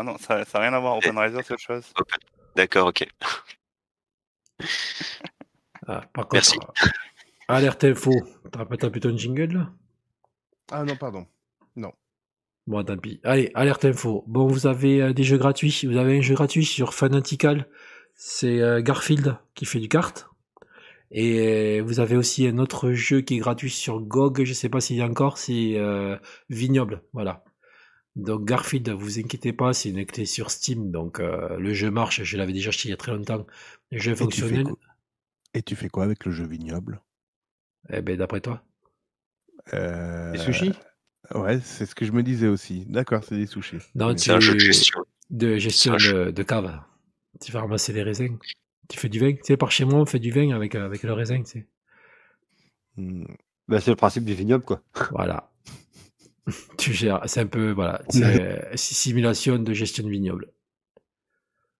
[0.00, 0.96] Ah non, ça n'a rien à voir.
[0.96, 1.92] OpenRiser, c'est autre chose.
[2.56, 3.04] D'accord, ok.
[5.88, 6.56] Ah, par contre, Merci.
[6.56, 6.82] Euh,
[7.48, 8.12] alerte info.
[8.52, 9.72] T'as pas tapé ton jingle là?
[10.70, 11.26] Ah non, pardon.
[11.74, 11.90] Non.
[12.68, 13.20] Bon, tant pis.
[13.24, 14.22] Allez, alerte info.
[14.28, 15.84] Bon, vous avez euh, des jeux gratuits.
[15.84, 17.66] Vous avez un jeu gratuit sur Fanatical.
[18.14, 20.30] C'est euh, Garfield qui fait du kart.
[21.10, 24.44] Et vous avez aussi un autre jeu qui est gratuit sur GOG.
[24.44, 25.38] Je sais pas s'il y a encore.
[25.38, 25.76] C'est
[26.50, 27.02] Vignoble.
[27.12, 27.42] Voilà.
[28.18, 32.24] Donc Garfield, vous inquiétez pas, c'est une clé sur Steam, donc euh, le jeu marche,
[32.24, 33.46] je l'avais déjà acheté il y a très longtemps.
[33.92, 34.66] Le jeu est fonctionnel.
[35.54, 37.00] Et tu fais quoi avec le jeu vignoble?
[37.90, 38.64] Eh ben d'après toi?
[39.72, 40.32] Euh...
[40.32, 40.72] Des sushis?
[41.32, 42.86] Ouais, c'est ce que je me disais aussi.
[42.86, 43.78] D'accord, c'est des sushis.
[44.16, 45.04] c'est un jeu de gestion.
[45.30, 46.80] De gestion de, cave.
[47.40, 48.36] Tu vas ramasser les raisins.
[48.88, 49.32] Tu fais du vin.
[49.32, 51.66] Tu sais, par chez moi, on fait du vin avec, avec le raisin, tu sais.
[52.96, 53.26] Hmm.
[53.68, 54.82] Ben, c'est le principe du vignoble, quoi.
[55.10, 55.52] Voilà.
[56.76, 57.20] Tu gères.
[57.26, 60.48] C'est un peu, voilà, c'est simulation de gestion de vignoble.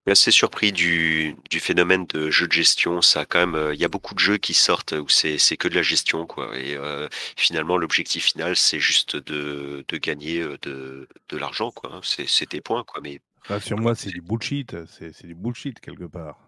[0.07, 2.99] Assez surpris du, du, phénomène de jeu de gestion.
[3.01, 5.67] Ça, quand même, euh, il y a beaucoup de jeux qui sortent où c'est que
[5.67, 6.57] de la gestion, quoi.
[6.57, 11.93] Et euh, finalement, l'objectif final, c'est juste de, de, gagner euh, de, de l'argent, quoi.
[11.93, 12.01] Hein.
[12.03, 13.01] C'est des points, quoi.
[13.03, 13.21] Mais
[13.61, 14.75] sur moi, c'est du bullshit.
[14.87, 16.39] C'est du bullshit quelque part.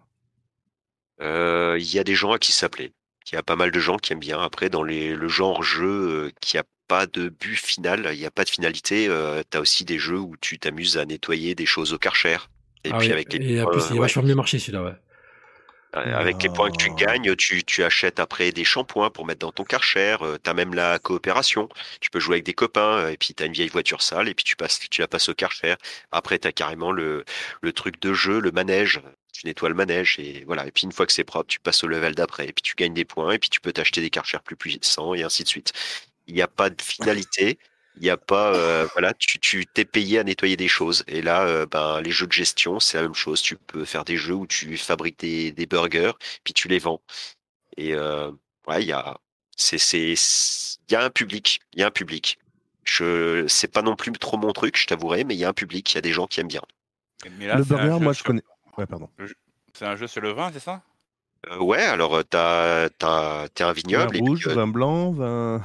[1.20, 2.92] Il y a des gens à qui ça plaît.
[3.30, 4.40] Il y a pas mal de gens qui aiment bien.
[4.40, 8.30] Après, dans les, le genre jeu qui a pas de but final, il n'y a
[8.30, 9.06] pas de finalité.
[9.08, 12.36] Euh, tu as aussi des jeux où tu t'amuses à nettoyer des choses au karcher.
[12.84, 14.92] Et ah puis avec les et plus, il va vachement mieux marcher celui-là, ouais.
[15.94, 16.94] Avec les points que tu oh.
[16.94, 20.16] gagnes, tu, tu achètes après des shampoings pour mettre dans ton karcher.
[20.20, 21.70] Euh, tu as même la coopération.
[22.00, 24.28] Tu peux jouer avec des copains euh, et puis tu as une vieille voiture sale
[24.28, 25.76] et puis tu, passes, tu la passes au karcher.
[26.10, 27.24] Après, tu as carrément le,
[27.62, 29.00] le truc de jeu, le manège.
[29.32, 30.66] Tu nettoies le manège et voilà.
[30.66, 32.74] Et puis une fois que c'est propre, tu passes au level d'après et puis tu
[32.74, 35.48] gagnes des points et puis tu peux t'acheter des karchers plus puissants et ainsi de
[35.48, 35.72] suite
[36.26, 37.58] il n'y a pas de finalité.
[37.96, 41.04] Il n'y a pas, euh, voilà, tu, tu t'es payé à nettoyer des choses.
[41.08, 43.42] Et là, euh, ben, les jeux de gestion, c'est la même chose.
[43.42, 47.02] Tu peux faire des jeux où tu fabriques des, des burgers, puis tu les vends.
[47.76, 48.30] Et euh,
[48.66, 49.18] ouais, il y a,
[49.56, 50.14] c'est, c'est,
[50.88, 52.38] il y a un public, il y a un public.
[52.84, 55.52] Je, c'est pas non plus trop mon truc, je t'avouerai, mais il y a un
[55.54, 56.62] public, il y a des gens qui aiment bien.
[57.24, 58.42] le burger, moi, je connais.
[58.78, 59.10] Ouais, pardon.
[59.74, 60.82] C'est un jeu sur le vin, c'est ça?
[61.60, 64.16] Ouais, alors t'as, t'as, t'es un vignoble.
[64.16, 65.62] Vin rouge, vin blanc, vin.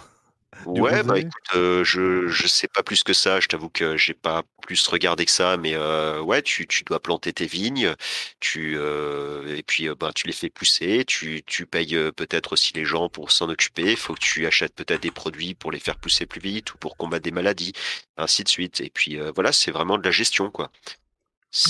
[0.65, 3.39] Ouais, bah écoute, euh, je je sais pas plus que ça.
[3.39, 6.99] Je t'avoue que j'ai pas plus regardé que ça, mais euh, ouais, tu, tu dois
[6.99, 7.93] planter tes vignes,
[8.39, 12.85] tu euh, et puis ben tu les fais pousser, tu tu payes peut-être aussi les
[12.85, 13.91] gens pour s'en occuper.
[13.91, 16.77] Il faut que tu achètes peut-être des produits pour les faire pousser plus vite ou
[16.77, 17.73] pour combattre des maladies,
[18.17, 18.81] ainsi de suite.
[18.81, 20.71] Et puis voilà, c'est vraiment de la gestion, quoi.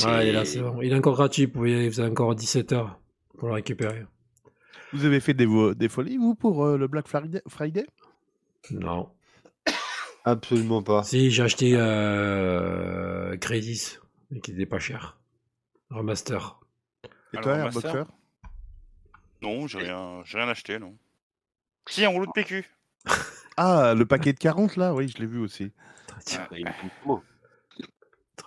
[0.06, 0.82] Ouais, là, c'est bon.
[0.82, 1.46] Il est encore gratuit.
[1.54, 3.00] Vous avez encore 17 heures
[3.38, 4.06] pour le récupérer.
[4.94, 7.86] Vous avez fait des, des folies, vous, pour le Black Friday?
[8.72, 9.10] Non.
[10.26, 11.04] Absolument pas.
[11.04, 13.98] Si, j'ai acheté euh, Credis,
[14.30, 15.18] mais qui n'était pas cher.
[15.90, 16.60] Remaster.
[17.34, 18.04] Et toi, Airboxer
[19.42, 20.98] Non, j'ai rien, rien acheté, non.
[21.88, 22.66] Si, un rouleau de PQ.
[23.58, 25.72] ah, le paquet de 40 là Oui, je l'ai vu aussi.
[26.38, 26.48] Ah,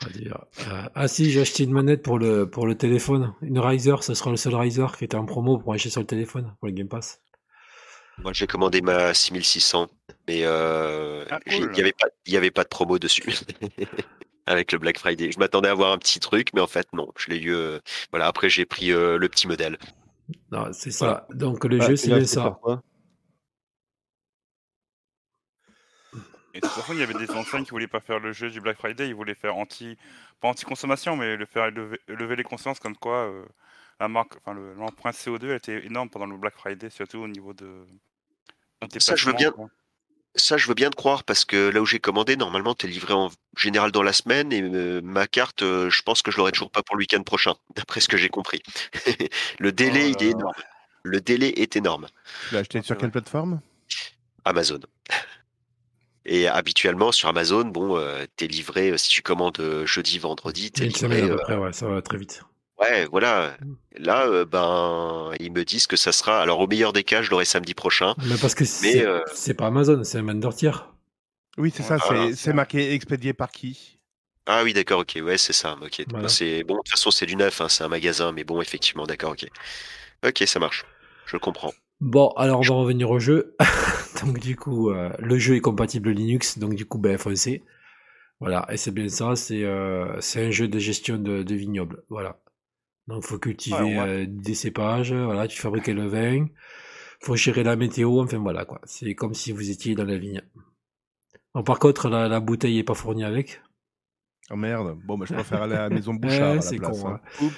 [0.06, 3.34] euh, ah si, j'ai acheté une manette pour le, pour le téléphone.
[3.42, 6.06] Une Riser, ce sera le seul Riser qui était en promo pour acheter sur le
[6.06, 7.22] téléphone, pour le Game Pass.
[8.22, 9.88] Moi, j'ai commandé ma 6600,
[10.28, 13.22] mais euh, ah, il n'y avait, pas, avait pas de promo dessus.
[14.46, 15.30] Avec le Black Friday.
[15.32, 17.08] Je m'attendais à avoir un petit truc, mais en fait, non.
[17.16, 17.54] Je l'ai eu.
[17.54, 17.78] Euh,
[18.10, 19.78] voilà, après, j'ai pris euh, le petit modèle.
[20.50, 21.26] Non, c'est ça.
[21.30, 22.58] Donc, le bah, jeu, c'est ça.
[26.52, 28.50] Et de toute façon, il y avait des enseignes qui voulaient pas faire le jeu
[28.50, 29.96] du Black Friday, ils voulaient faire anti,
[30.40, 33.32] pas anti-consommation, mais le faire lever, les consciences comme quoi
[34.00, 37.86] la marque, enfin l'empreinte CO2 était énorme pendant le Black Friday, surtout au niveau de,
[38.98, 39.52] ça, je veux bien.
[40.36, 42.88] Ça, je veux bien te croire parce que là où j'ai commandé, normalement, tu es
[42.88, 46.36] livré en général dans la semaine et euh, ma carte, euh, je pense que je
[46.36, 48.62] l'aurai toujours pas pour le week-end prochain, d'après ce que j'ai compris.
[49.58, 50.52] le délai, oh il est énorme.
[51.02, 52.06] Le délai est énorme.
[52.48, 53.60] Tu l'as acheté sur quelle plateforme?
[54.44, 54.80] Amazon.
[56.26, 60.84] Et habituellement, sur Amazon, bon, euh, tu es livré, si tu commandes jeudi, vendredi, tu
[60.84, 61.22] es livré.
[61.22, 62.44] à peu près, ouais, ça va très vite.
[62.80, 63.56] Ouais, voilà.
[63.60, 63.74] Mmh.
[63.98, 66.40] Là, euh, ben, ils me disent que ça sera.
[66.40, 68.14] Alors, au meilleur des cas, je l'aurai samedi prochain.
[68.26, 69.20] Mais parce que c'est euh,
[69.56, 70.92] pas Amazon, c'est un vendeur tiers.
[71.58, 71.98] Oui, c'est ça.
[72.34, 73.98] C'est marqué expédié par qui?
[74.46, 75.76] Ah oui, d'accord, ok, ouais, c'est ça.
[75.82, 76.04] Ok.
[76.10, 76.28] Voilà.
[76.28, 76.74] C'est bon.
[76.74, 79.46] De toute façon, c'est du neuf, hein, c'est un magasin, mais bon, effectivement, d'accord, ok.
[80.26, 80.86] Ok, ça marche.
[81.26, 81.72] Je comprends.
[82.00, 83.54] Bon, alors on va revenir au jeu.
[84.24, 87.62] donc du coup, euh, le jeu est compatible Linux, donc du coup, ben foncez.
[88.40, 92.02] Voilà, et c'est bien ça, c'est euh, c'est un jeu de gestion de, de vignoble.
[92.08, 92.38] Voilà.
[93.08, 94.08] Donc faut cultiver Ouais, ouais.
[94.22, 96.46] euh, des cépages, voilà, tu fabriques le vin,
[97.22, 98.80] faut gérer la météo, enfin voilà quoi.
[98.84, 100.42] C'est comme si vous étiez dans la vigne.
[101.54, 103.60] Bon, par contre, la, la bouteille est pas fournie avec.
[104.52, 104.96] Oh merde.
[105.04, 106.54] Bon, bah, je préfère aller à la maison Bouchard.
[106.56, 107.20] la c'est con, hein.
[107.40, 107.48] hein.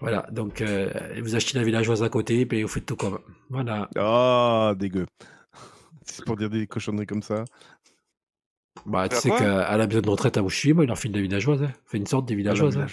[0.00, 0.90] Voilà, donc euh,
[1.22, 3.18] vous achetez la villageoise à côté, et puis vous faites tout comme.
[3.50, 3.88] Voilà.
[3.98, 5.06] Oh, dégueu.
[6.04, 7.44] C'est pour dire des cochonneries comme ça.
[8.86, 10.98] Bah, tu sais qu'à la maison de retraite à où je suis, moi, il leur
[10.98, 11.62] file de la villageoise.
[11.62, 11.72] Hein.
[11.86, 12.76] Fait une sorte de Ah, la villageoise.
[12.76, 12.86] hein.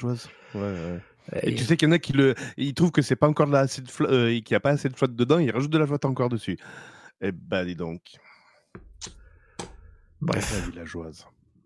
[0.56, 1.00] Ouais, ouais.
[1.34, 3.28] Et- Et tu sais qu'il y en a qui le, ils trouvent que c'est pas
[3.28, 5.72] encore la, assez de euh, qu'il n'y a pas assez de flotte dedans, ils rajoutent
[5.72, 6.58] de la flotte encore dessus.
[7.22, 8.02] Eh ben, dis donc.
[10.22, 10.54] Bref.
[10.54, 11.26] La villageoise.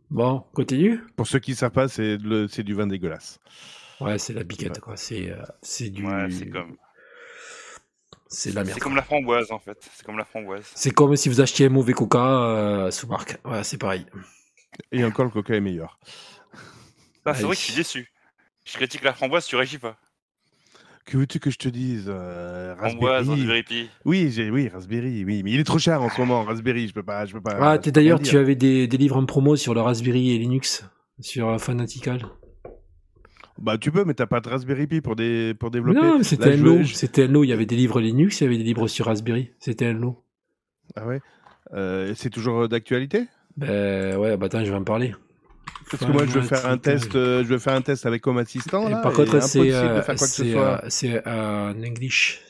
[0.10, 1.00] Bon, continue.
[1.16, 3.40] Pour ceux qui ne savent pas, c'est le- c'est du vin dégueulasse.
[4.00, 4.80] Ouais, c'est la biquette, Ouais.
[4.82, 4.98] quoi.
[4.98, 6.06] C'est euh, c'est du.
[6.06, 6.76] Ouais, c'est comme,
[8.28, 8.76] C'est de la merde.
[8.76, 9.78] c'est comme la framboise en fait.
[9.94, 10.66] C'est comme la framboise.
[10.76, 13.38] C'est comme si vous achetiez un mauvais coca euh, sous marque.
[13.46, 14.06] Ouais, c'est pareil.
[14.92, 15.98] Et encore, le coca est meilleur.
[17.26, 18.12] Ah, c'est vrai que je suis déçu.
[18.66, 19.98] Je critique la framboise, tu réagis pas.
[21.06, 23.62] Que veux-tu que je te dise euh, Framboise, Raspberry.
[23.64, 23.90] Pi.
[24.06, 26.94] Oui, j'ai, oui, Raspberry, oui, mais il est trop cher en ce moment, Raspberry, je
[26.94, 27.74] peux pas, je peux pas.
[27.74, 30.84] Ah, t'es d'ailleurs, tu avais des, des livres en promo sur le Raspberry et Linux
[31.20, 32.26] sur euh, Fanatical.
[33.60, 36.02] Bah, tu peux, mais t'as pas de Raspberry Pi pour, des, pour développer.
[36.02, 36.82] non, c'était un lot.
[36.84, 37.44] je- C'était un lot.
[37.44, 39.52] Il y avait des livres Linux, il y avait des livres sur Raspberry.
[39.60, 40.24] C'était un lot.
[40.96, 41.22] Ah ouais?
[41.74, 43.28] Euh, C'est toujours d'actualité?
[43.58, 45.14] Ben ouais, bah attends, je vais en parler.
[45.92, 48.22] Parce que moi, je veux faire un test, euh, je veux faire un test avec
[48.22, 48.90] comme assistant.
[49.02, 50.44] Par contre, c'est impossible de euh, faire quoi que ce
[50.90, 51.28] c'est, soit.
[51.28, 52.42] euh, English.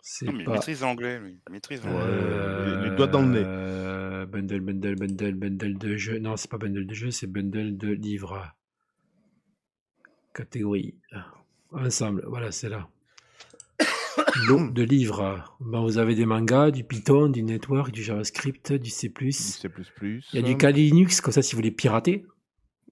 [0.00, 0.52] C'est Non, mais il pas.
[0.52, 0.80] maîtrise.
[0.80, 2.04] Il maîtrise l'anglais.
[2.04, 4.26] Euh, les- doigts dans le nez.
[4.26, 6.18] Bundle, bundle, bundle, bundle de jeux.
[6.18, 8.52] Non, c'est pas bundle de jeux, c'est bundle de livres.
[10.34, 10.94] Catégorie.
[11.72, 12.88] Ensemble, voilà, c'est là.
[14.72, 15.44] De livres.
[15.60, 19.08] Ben, vous avez des mangas, du Python, du Network, du JavaScript, du C+.
[19.08, 19.68] Du C++.
[20.02, 22.24] Il y a du Kali Linux, comme ça si vous voulez pirater.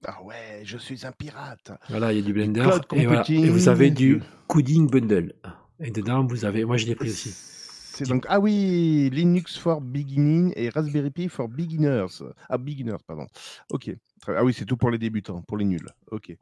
[0.05, 1.71] Ah ouais, je suis un pirate.
[1.89, 2.69] Voilà, il y a du Blender.
[2.93, 3.23] Et, voilà.
[3.29, 5.33] Et vous avez du Coding Bundle.
[5.79, 6.65] Et dedans, vous avez.
[6.65, 7.31] Moi, je l'ai pris aussi.
[7.33, 12.23] C'est donc ah oui, Linux for Beginning et Raspberry Pi for Beginners.
[12.49, 13.27] Ah beginners, pardon.
[13.69, 13.91] Ok.
[14.27, 15.89] Ah oui, c'est tout pour les débutants, pour les nuls.
[16.09, 16.35] Ok.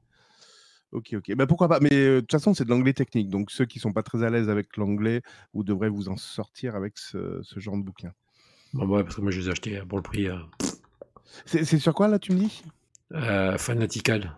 [0.92, 1.36] Ok, ok.
[1.36, 3.30] Ben pourquoi pas Mais euh, de toute façon, c'est de l'anglais technique.
[3.30, 5.22] Donc ceux qui sont pas très à l'aise avec l'anglais,
[5.54, 8.12] vous devrez vous en sortir avec ce, ce genre de bouquin.
[8.74, 10.28] Bon, ouais, parce que moi, je les ai achetés pour le prix.
[10.28, 10.38] euh,
[11.46, 12.64] C'est c'est sur quoi là, tu me dis?
[13.14, 14.38] Euh, Fanatical.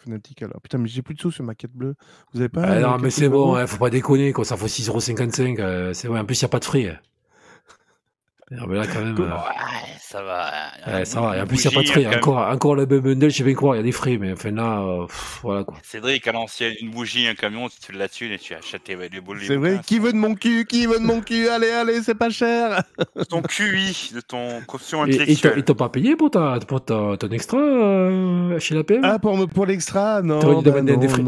[0.00, 0.60] Fnatic alors.
[0.62, 1.94] Putain, mais j'ai plus de sous sur ma quête bleue.
[2.32, 4.44] Vous avez pas Ah, euh, non, mais c'est bon, euros hein, faut pas déconner, quoi.
[4.44, 5.60] Ça vaut 6,55€.
[5.60, 6.20] euh, c'est vrai.
[6.20, 7.00] En plus, il n'y a pas de frais.
[8.50, 9.14] Non, mais là, quand même.
[9.18, 10.50] euh, Ouais, ça va.
[10.86, 11.36] ouais, ça va.
[11.36, 12.16] Et en plus, il n'y a pas de frais.
[12.16, 14.16] Encore, encore le bundle, je vais croire, il y a des frais.
[14.18, 15.76] Mais enfin, là, euh, pff, voilà, quoi.
[15.82, 18.96] Cédric, à l'ancienne, une bougie, un camion, tu te la thune et tu achètes tes-
[18.96, 19.40] les boules.
[19.46, 19.80] C'est vrai.
[19.86, 21.46] Qui veut de mon cul Qui veut de mon cul?
[21.48, 22.82] Allez, allez, c'est pas cher.
[23.28, 25.52] ton QI, de ton quotient Et- Et ils t'ont- intellectuel.
[25.58, 29.18] ils t'ont pas payé pour, ta, pour ta- ton extra euh, chez la PM Ah,
[29.18, 30.38] pour, me- pour l'extra Non.
[30.40, 31.22] T'aurais dû bah demander un non, défra-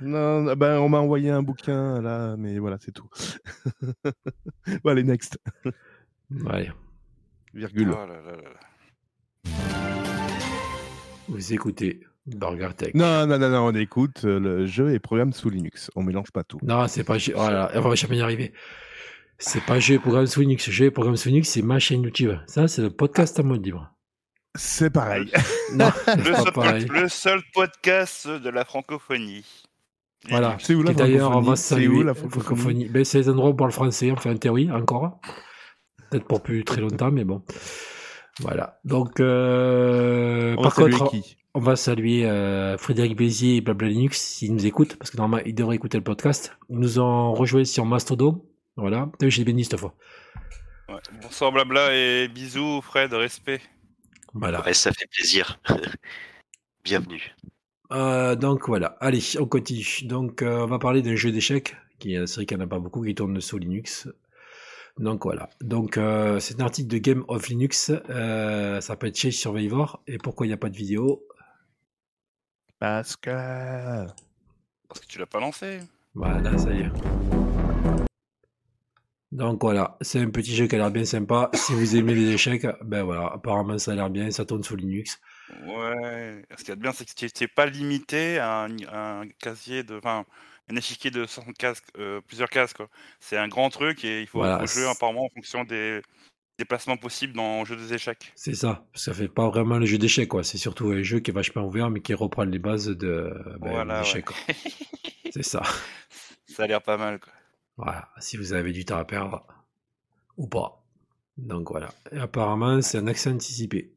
[0.00, 0.54] non.
[0.56, 3.08] ben, on m'a envoyé un bouquin là, mais voilà, c'est tout.
[4.04, 5.38] bon, allez, next.
[6.48, 6.70] Allez,
[7.54, 7.90] Virgule.
[7.92, 9.56] Oh là là là là.
[11.28, 12.94] vous écoutez Burger Tech.
[12.94, 15.90] Non, non, non, non, on écoute euh, le jeu et programme sous Linux.
[15.94, 16.58] On mélange pas tout.
[16.62, 17.32] Non, c'est pas jeu.
[17.36, 18.52] Voilà, on va jamais y arriver.
[19.38, 20.70] C'est pas jeu et programme sous Linux.
[20.70, 22.32] Jeu et programme sous Linux, c'est ma chaîne YouTube.
[22.46, 23.92] Ça, c'est le podcast à mode libre.
[24.54, 25.30] C'est pareil.
[25.74, 26.86] Non, Le c'est pas seul, pareil.
[26.86, 29.44] le seul podcast de la francophonie.
[30.28, 30.56] Voilà.
[30.60, 32.88] C'est où la d'ailleurs, on va francophonie C'est saluer où la francophonie.
[32.88, 35.20] Ben, c'est les endroits où on parle français, enfin en théorie, encore.
[36.10, 37.42] Peut-être pour plus très longtemps, mais bon.
[38.40, 38.78] Voilà.
[38.84, 41.36] Donc, euh, On par va saluer contre, qui?
[41.54, 45.44] on va saluer euh, Frédéric Bézier et Blabla Linux s'ils nous écoutent, parce que normalement,
[45.46, 46.56] ils devraient écouter le podcast.
[46.70, 48.44] Ils nous ont rejoint sur Mastodon.
[48.76, 49.08] Voilà.
[49.18, 49.94] T'as vu, j'ai béni cette fois.
[50.88, 50.96] Ouais.
[51.22, 53.60] Bonsoir blabla et bisous Fred, respect.
[54.34, 54.64] Voilà.
[54.64, 55.58] Ouais, ça fait plaisir.
[56.84, 57.34] Bienvenue.
[57.92, 59.84] Euh, donc voilà, allez, on continue.
[60.02, 62.68] Donc euh, on va parler d'un jeu d'échecs, qui est vrai qu'il n'y en a
[62.68, 64.08] pas beaucoup qui tourne sous Linux.
[64.98, 70.02] Donc voilà, donc euh, c'est un article de Game of Linux, ça s'appelle Chase Survivor,
[70.06, 71.22] et pourquoi il n'y a pas de vidéo?
[72.78, 73.30] Parce que.
[73.30, 75.80] Parce que tu l'as pas lancé.
[76.14, 76.90] Voilà, ça y est.
[79.32, 81.50] Donc voilà, c'est un petit jeu qui a l'air bien sympa.
[81.52, 84.76] Si vous aimez les échecs, ben voilà, apparemment ça a l'air bien, ça tourne sous
[84.76, 85.20] Linux.
[85.64, 86.42] Ouais.
[86.50, 89.28] Ce qu'il y a de bien, c'est que tu n'es pas limité à un, un
[89.40, 89.96] casier de.
[89.96, 90.24] Enfin,
[90.68, 92.88] un échiquier de 60 cases, euh, plusieurs cases, quoi.
[93.20, 96.02] C'est un grand truc et il faut, Voilà, jouer c'est- apparemment en fonction des,
[96.58, 98.32] déplacements possibles dans le jeu des échecs.
[98.34, 100.42] C'est ça, parce que ça fait pas vraiment le jeu d'échecs, quoi.
[100.42, 103.70] C'est surtout un jeu qui est vachement ouvert, mais qui reprend les bases de ben,
[103.70, 104.24] Voilà, l'échec.
[105.32, 105.62] C'est ça.
[106.46, 107.32] Ça a l'air pas mal, quoi.
[107.76, 109.46] Voilà, si vous avez du temps à perdre,
[110.38, 110.82] ou pas.
[111.36, 111.90] Donc voilà.
[112.10, 113.92] Et apparemment, c'est un accès anticipé.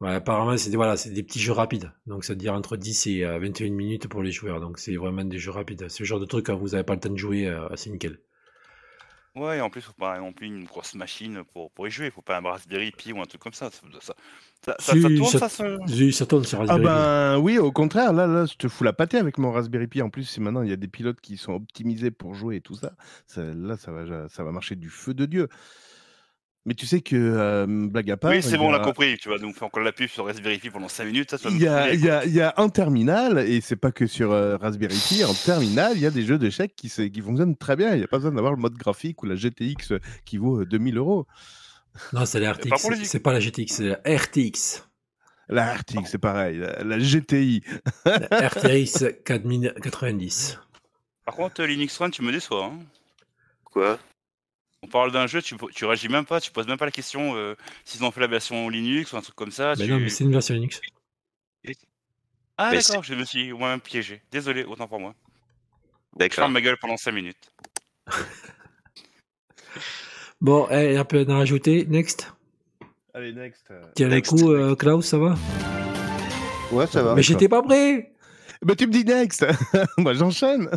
[0.00, 0.12] Ouais.
[0.14, 1.90] Apparemment, c'est des, voilà, c'est des petits jeux rapides.
[2.06, 4.60] Donc, c'est-à-dire entre 10 et euh, 21 minutes pour les joueurs.
[4.60, 5.88] Donc, c'est vraiment des jeux rapides.
[5.88, 7.88] C'est le genre de truc, quand vous n'avez pas le temps de jouer, euh, c'est
[7.90, 8.18] nickel.
[9.34, 12.10] Ouais, et en plus, faut pas non plus une grosse machine pour, pour y jouer.
[12.10, 13.70] Faut pas un Raspberry Pi ou un truc comme ça.
[13.70, 14.14] Ça,
[14.62, 16.86] ça, Si, ça tourne, ça- ça, ce- Si, ça tourne sur Ah Raspberry Pi.
[16.88, 20.00] ben oui, au contraire, là, là, je te fous la pâtée avec mon Raspberry Pi.
[20.00, 22.60] En plus, c'est maintenant, il y a des pilotes qui sont optimisés pour jouer et
[22.62, 22.92] tout ça.
[23.26, 25.48] Ça- là, ça va, ça va marcher du feu de Dieu.
[26.66, 29.16] Mais tu sais que, euh, blague à part, Oui, c'est bon, on l'a compris.
[29.18, 31.36] Tu vas nous faire encore la pub sur Raspberry Pi pendant 5 minutes.
[31.36, 33.76] Ça, Il y, a, saouler, il, y a, il y a un terminal, et c'est
[33.76, 36.88] pas que sur euh, Raspberry Pi, en terminal, il y a des jeux d'échecs qui,
[36.90, 37.92] qui fonctionnent très bien.
[37.94, 40.62] Il n'y a pas besoin d'avoir le mode graphique ou la GTX euh, qui vaut
[40.62, 41.26] euh, 2000 euros.
[42.12, 43.04] Non, c'est la RTX.
[43.04, 44.82] C'est pas la GTX, c'est la RTX.
[45.48, 46.58] La RTX, c'est pareil.
[46.58, 47.62] La, la GTI.
[48.04, 50.58] La RTX 4090.
[51.24, 52.64] Par contre, Linux One, tu me déçois.
[52.66, 52.78] hein.
[53.64, 53.98] Quoi?
[54.86, 57.34] On parle d'un jeu, tu, tu réagis même pas, tu poses même pas la question
[57.34, 59.72] euh, s'ils ont fait la version Linux ou un truc comme ça.
[59.76, 60.80] Mais tu- non, mais c'est une version Linux.
[62.56, 64.22] Ah Mais d'accord, je me suis moi-même piégé.
[64.30, 65.14] Désolé, autant pour moi.
[66.12, 66.34] Je D'accord.
[66.36, 67.50] ferme ma gueule pendant 5 minutes.
[70.40, 71.84] Bon, eh, un peu à rajouter.
[71.86, 72.32] Next.
[73.14, 73.72] Allez, next.
[73.94, 75.34] Tiens le Next, coup, euh, Klaus, ça va?
[76.70, 77.14] Ouais, ça va.
[77.14, 78.12] Mais j'étais pas prêt
[78.62, 79.44] Bah, tu me dis next.
[79.98, 80.68] Moi, j'enchaîne.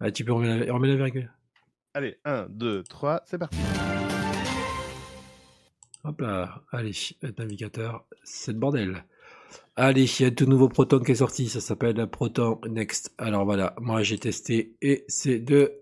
[0.00, 1.32] Ah, Tu peux remettre la, remettre la virgule.
[1.98, 3.58] Allez, 1, 2, 3, c'est parti.
[6.04, 9.04] Hop là, allez, le navigateur, c'est le bordel.
[9.74, 13.12] Allez, il y a un tout nouveau Proton qui est sorti, ça s'appelle Proton Next.
[13.18, 15.72] Alors voilà, moi j'ai testé et c'est de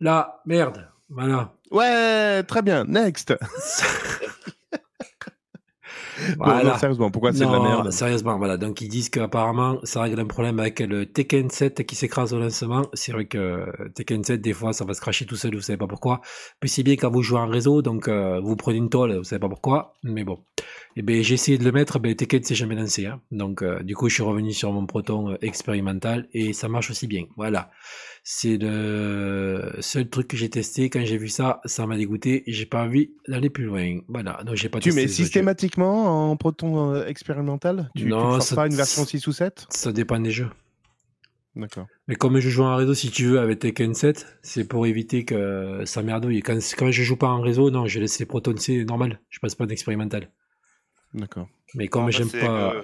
[0.00, 0.88] la merde.
[1.10, 1.54] Voilà.
[1.70, 2.84] Ouais, très bien.
[2.86, 3.32] Next.
[6.38, 6.70] Voilà.
[6.70, 8.56] non, sérieusement, pourquoi c'est de la merde Sérieusement, voilà.
[8.56, 12.38] Donc ils disent qu'apparemment ça règle un problème avec le Tekken 7 qui s'écrase au
[12.38, 12.86] lancement.
[12.92, 15.60] C'est vrai que euh, Tekken 7 des fois ça va se cracher tout seul, vous
[15.60, 16.20] savez pas pourquoi.
[16.62, 19.24] Mais c'est bien quand vous jouez en réseau, donc euh, vous prenez une toile, vous
[19.24, 19.94] savez pas pourquoi.
[20.02, 20.38] Mais bon.
[20.96, 23.06] Et ben j'ai essayé de le mettre, ben Tekken s'est jamais lancé.
[23.06, 23.20] Hein.
[23.30, 27.06] Donc euh, du coup je suis revenu sur mon Proton expérimental et ça marche aussi
[27.06, 27.24] bien.
[27.36, 27.70] Voilà.
[28.22, 30.90] C'est le seul truc que j'ai testé.
[30.90, 32.48] Quand j'ai vu ça, ça m'a dégoûté.
[32.48, 34.00] et J'ai pas envie d'aller plus loin.
[34.08, 34.42] Voilà.
[34.44, 37.90] Donc j'ai pas Tu testé mets systématiquement en proton euh, expérimental?
[37.96, 40.50] Tu, Non, ça- pas une version 6 ou 7 Ça dépend des jeux.
[41.56, 41.86] D'accord.
[42.06, 45.24] Mais comme je joue en réseau, si tu veux, avec Tekken 7, c'est pour éviter
[45.24, 46.42] que ça merdouille.
[46.42, 49.20] Quand, quand je joue pas en réseau, non, je laisse les protons, c'est normal.
[49.30, 50.30] Je passe pas d'expérimental.
[51.12, 51.48] D'accord.
[51.74, 52.74] Mais comme j'aime pas.
[52.76, 52.82] euh,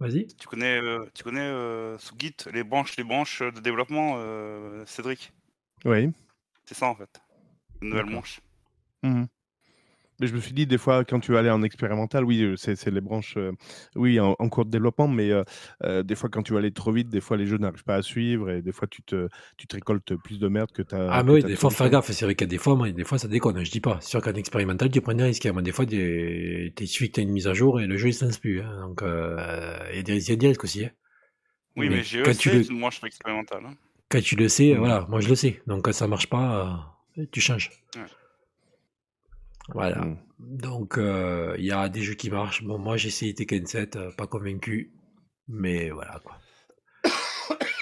[0.00, 0.26] Vas-y.
[0.26, 4.84] Tu connais, euh, tu connais euh, sous Git les branches, les branches de développement, euh,
[4.86, 5.32] Cédric?
[5.84, 6.10] Oui.
[6.64, 7.20] C'est ça en fait.
[7.80, 8.40] Une nouvelle branche.
[9.02, 9.28] Mhm.
[10.20, 12.56] Mais je me suis dit, des fois, quand tu vas aller en expérimental, oui, euh,
[12.56, 13.52] c'est les branches, euh,
[13.96, 15.42] oui, en, en cours de développement, mais euh,
[15.84, 17.96] euh, des fois, quand tu vas aller trop vite, des fois, les jeux n'arrivent pas
[17.96, 20.94] à suivre et des fois, tu te, tu te récoltes plus de merde que tu
[20.94, 21.08] as.
[21.10, 22.10] Ah, mais oui, des fois, faire gaffe.
[22.12, 23.64] C'est vrai qu'il y a des fois, moi, des fois, ça déconne.
[23.64, 23.98] Je dis pas.
[24.00, 25.46] C'est sûr qu'en expérimental, tu prends des risques.
[25.46, 25.52] hein.
[25.52, 28.14] Moi, des fois, t'es suivi que t'as une mise à jour et le jeu, il
[28.14, 28.60] se lance plus.
[28.60, 28.80] hein.
[28.88, 30.84] Donc, euh, il y a des il y a des risques aussi.
[30.84, 30.90] hein.
[31.76, 33.64] Oui, mais, Mais j'ai aussi tu le- une branche expérimentale.
[33.66, 33.74] hein.
[34.08, 34.78] Quand tu le sais, Mhm.
[34.78, 35.60] voilà, moi, je le sais.
[35.66, 37.70] Donc, quand ça marche pas, euh, tu changes.
[37.96, 38.02] Ouais.
[39.68, 40.02] Voilà.
[40.04, 40.18] Mhm.
[40.38, 42.62] Donc, euh, il y a des jeux qui marchent.
[42.64, 44.92] Bon, moi, j'ai essayé Tekken 7, euh, pas convaincu.
[45.48, 46.38] Mais voilà, quoi.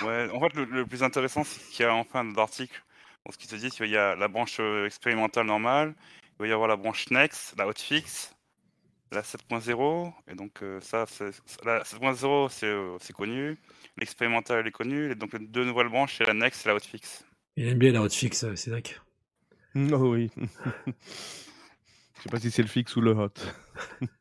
[0.03, 2.83] Ouais, en fait, le, le plus intéressant, c'est qu'il y a en fin d'article,
[3.25, 6.35] bon, ce qui se dit, c'est qu'il y a la branche euh, expérimentale normale, il
[6.41, 8.35] va y avoir la branche Next, la hotfix,
[9.13, 13.57] la 7.0, et donc euh, ça, c'est- la 7.0, c'est euh, c'est connu,
[13.97, 16.75] l'expérimental, elle est connue, et donc les deux nouvelles branches, c'est la Next et la
[16.75, 17.25] hotfix.
[17.57, 19.01] Il aime bien la hotfix, Cédric.
[19.75, 20.31] Mm, Oh oui.
[22.23, 23.31] Je sais pas si c'est le fixe ou le hot.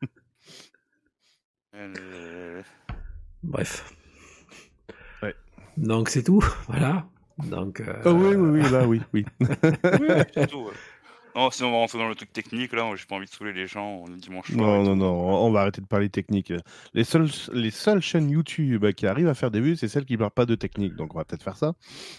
[1.74, 2.62] Euh,
[3.42, 3.92] Bref.
[5.22, 5.34] Ouais.
[5.76, 6.44] Donc, c'est tout.
[6.68, 7.06] Voilà.
[7.48, 9.24] Donc, euh, Oh oui, oui, oui, là, oui, oui.
[10.34, 10.72] c'est tout, ouais.
[11.34, 13.54] Non, sinon on va rentrer dans le truc technique, là, j'ai pas envie de saouler
[13.54, 14.58] les gens le dimanche soir.
[14.58, 14.96] Non, non, tout.
[14.96, 16.52] non, on va arrêter de parler technique.
[16.92, 20.18] Les seules, les seules chaînes YouTube qui arrivent à faire des vues, c'est celles qui
[20.18, 20.94] parlent pas de technique.
[20.94, 21.68] Donc on va peut-être faire ça.
[21.68, 21.72] On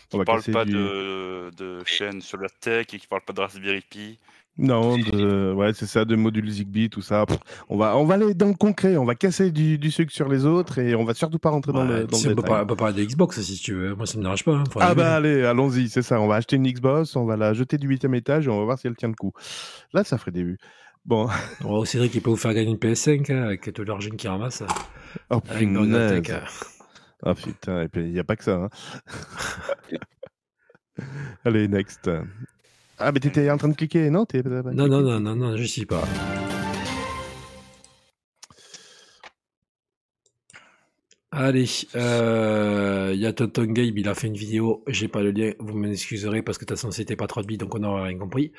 [0.10, 3.22] Qui va parle casser pas du- de, de chaîne sur la tech et qui parle
[3.22, 4.18] pas de Raspberry Pi.
[4.56, 5.52] Non, de...
[5.54, 7.26] ouais, c'est ça, de modules Zigbee, tout ça.
[7.70, 10.30] On va, on va aller dans le concret, on va casser du, du sucre sur
[10.30, 12.50] les autres et on va surtout pas rentrer dans ouais, le, dans on, peut détail.
[12.52, 13.96] pas, on peut parler de Xbox si tu veux.
[13.96, 14.54] Moi, ça me dérange pas.
[14.54, 14.64] hein.
[14.80, 16.22] Ah bah allez, allons-y, c'est ça.
[16.22, 18.66] On va acheter une Xbox, on va la jeter du huitième étage et on va
[18.66, 19.32] voir si elle tient le coup.
[19.92, 20.60] Là, ça ferait des vues.
[21.04, 21.28] Bon,
[21.66, 24.62] Oh, Cédric, il peut vous faire gagner une PS5 hein, avec tout l'argent qu'il ramasse.
[25.32, 26.44] oh Avec hein.
[27.26, 28.56] Ah putain, et puis il n'y a pas que ça.
[28.56, 28.70] hein.
[31.46, 32.10] allez, next.
[33.00, 34.26] Ah, mais t'étais en train de cliquer, non?
[34.26, 36.04] T'es- Non, non, non, non, non, je suis pas.
[41.32, 41.66] Allez,
[41.96, 45.52] euh, il y a Tonton Gabe, il a fait une vidéo, j'ai pas le lien,
[45.60, 48.04] vous m'excuserez parce que de toute façon c'était pas trop de billes, donc on n'aura
[48.04, 48.52] rien compris.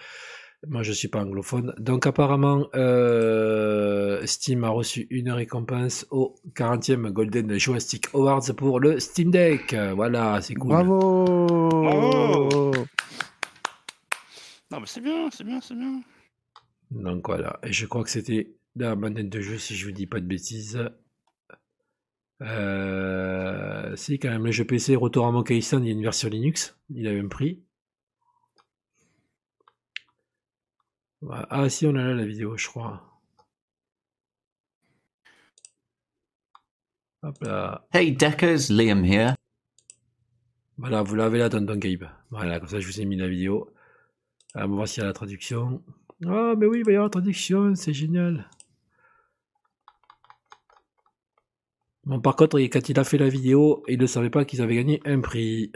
[0.66, 1.72] Moi je suis pas anglophone.
[1.78, 8.99] Donc apparemment, euh, Steam a reçu une récompense au 40e Golden Joystick Awards pour le
[8.99, 9.76] Steam Deck.
[9.95, 10.70] Voilà, c'est cool.
[10.70, 12.72] Bravo Bravo
[14.75, 16.03] Non, mais c'est bien, c'est bien, c'est bien.
[16.91, 20.09] Donc voilà, et je crois que c'était la manette de jeu si je vous dis
[20.09, 20.91] pas de bêtises.
[22.43, 26.03] Euh, si quand même le jeu PC Retour à Monkey Island, il y a une
[26.03, 27.62] version Linux, il a même prix.
[31.31, 33.01] Ah si on a là la vidéo je crois.
[37.22, 37.87] Hop là.
[37.93, 39.35] Hey Deckers, Liam here.
[40.79, 42.09] Voilà, vous l'avez là, Tonton Gabe.
[42.31, 43.72] Voilà, comme ça je vous ai mis la vidéo.
[44.55, 45.83] Ah, on va voir s'il y a la traduction.
[46.27, 48.49] Ah, mais oui, il va y avoir la traduction, c'est génial.
[52.05, 54.77] Bon, par contre, quand il a fait la vidéo, il ne savait pas qu'ils avaient
[54.77, 55.73] gagné un prix.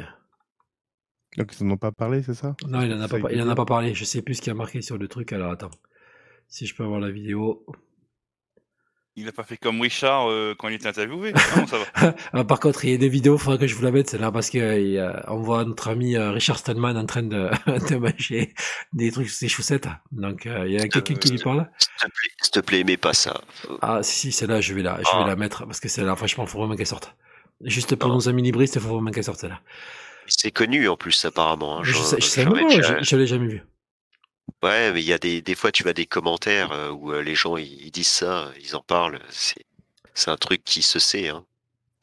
[1.37, 2.55] Donc ils n'en ont pas parlé, c'est ça?
[2.67, 3.95] Non, il en a pas, il en a pas parlé.
[3.95, 5.33] Je sais plus ce qu'il y a marqué sur le truc.
[5.33, 5.71] Alors attends,
[6.49, 7.65] si je peux avoir la vidéo.
[9.21, 11.33] Il a pas fait comme Richard euh, quand il était interviewé.
[11.35, 12.15] Ah non, ça va.
[12.33, 14.09] Ah, par contre, il y a des vidéos, il faudra que je vous la mette,
[14.11, 17.51] celle-là, parce qu'on voit notre ami euh, Richard Stallman en train de,
[17.91, 18.55] de manger
[18.93, 19.89] des trucs, des chaussettes.
[20.13, 21.69] Donc, euh, il y a quelqu'un qui lui parle.
[21.79, 23.41] S'il te plaît, s'il te plaît, aimez pas ça.
[23.83, 25.23] Ah, si, celle-là, je vais la, je Ah.
[25.25, 27.15] vais la mettre, parce que celle-là, franchement, il faut vraiment qu'elle sorte.
[27.65, 28.15] Juste pour Ah.
[28.15, 29.61] nos amis libristes, il faut vraiment qu'elle sorte, celle-là.
[30.29, 31.79] C'est connu en plus, apparemment.
[31.79, 31.83] hein.
[31.83, 33.63] Je, je je, je l'ai jamais vu.
[34.63, 37.23] Ouais, mais il y a des, des fois, tu as des commentaires euh, où euh,
[37.23, 39.21] les gens ils, ils disent ça, ils en parlent.
[39.31, 39.65] C'est,
[40.15, 41.29] c'est un truc qui se sait.
[41.29, 41.45] Hein.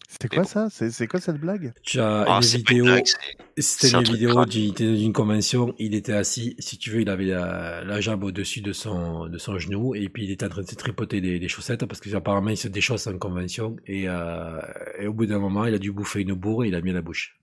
[0.07, 0.47] C'était quoi bon.
[0.47, 0.69] ça?
[0.69, 1.73] C'est c'est quoi cette blague?
[1.83, 2.39] Tu as Ah,
[2.85, 7.01] blague, c'est- c'était un une vidéo d'une d'une convention, il était assis, si tu veux,
[7.01, 10.45] il avait la, la jambe au-dessus de son, de son genou, et puis il était
[10.45, 13.17] en train de se tripoter les, les chaussettes, parce que apparemment il se déchausse en
[13.17, 14.61] convention, et, euh,
[14.99, 16.91] et au bout d'un moment, il a dû bouffer une bourre et il a mis
[16.91, 17.37] à la bouche.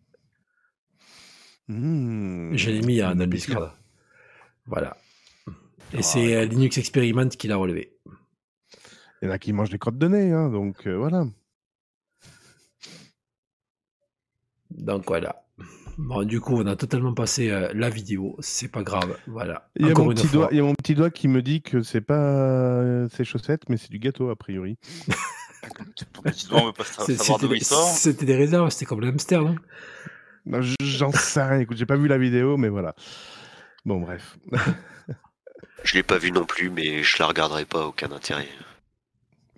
[1.68, 3.14] Mmh, Je l'ai mis bien.
[3.14, 3.72] Discord.
[4.66, 4.96] Voilà.
[5.94, 7.96] Et Ah, c'est euh, Linux Experiment qui l'a relevé.
[9.20, 11.26] Il y en a qui mangent des crottes de nez, hein, donc euh, voilà.
[14.70, 15.44] Donc voilà.
[15.98, 18.36] Bon, du coup, on a totalement passé euh, la vidéo.
[18.40, 19.18] C'est pas grave.
[19.26, 19.70] Voilà.
[19.76, 20.38] Il y, a Encore mon une petit fois.
[20.38, 23.24] doigt, il y a mon petit doigt qui me dit que c'est pas euh, ses
[23.24, 24.78] chaussettes, mais c'est du gâteau a priori.
[26.14, 27.84] Ton petit doigt, on veut pas sa- C'est- savoir d'où C'était il sort.
[27.84, 29.56] c'était des réserves, c'était comme le hamster, non?
[30.46, 31.60] Non, J'en sais rien.
[31.60, 32.94] Écoute, j'ai pas vu la vidéo, mais voilà.
[33.84, 34.38] Bon, bref.
[35.84, 38.48] Je l'ai pas vu non plus, mais je la regarderai pas, aucun intérêt.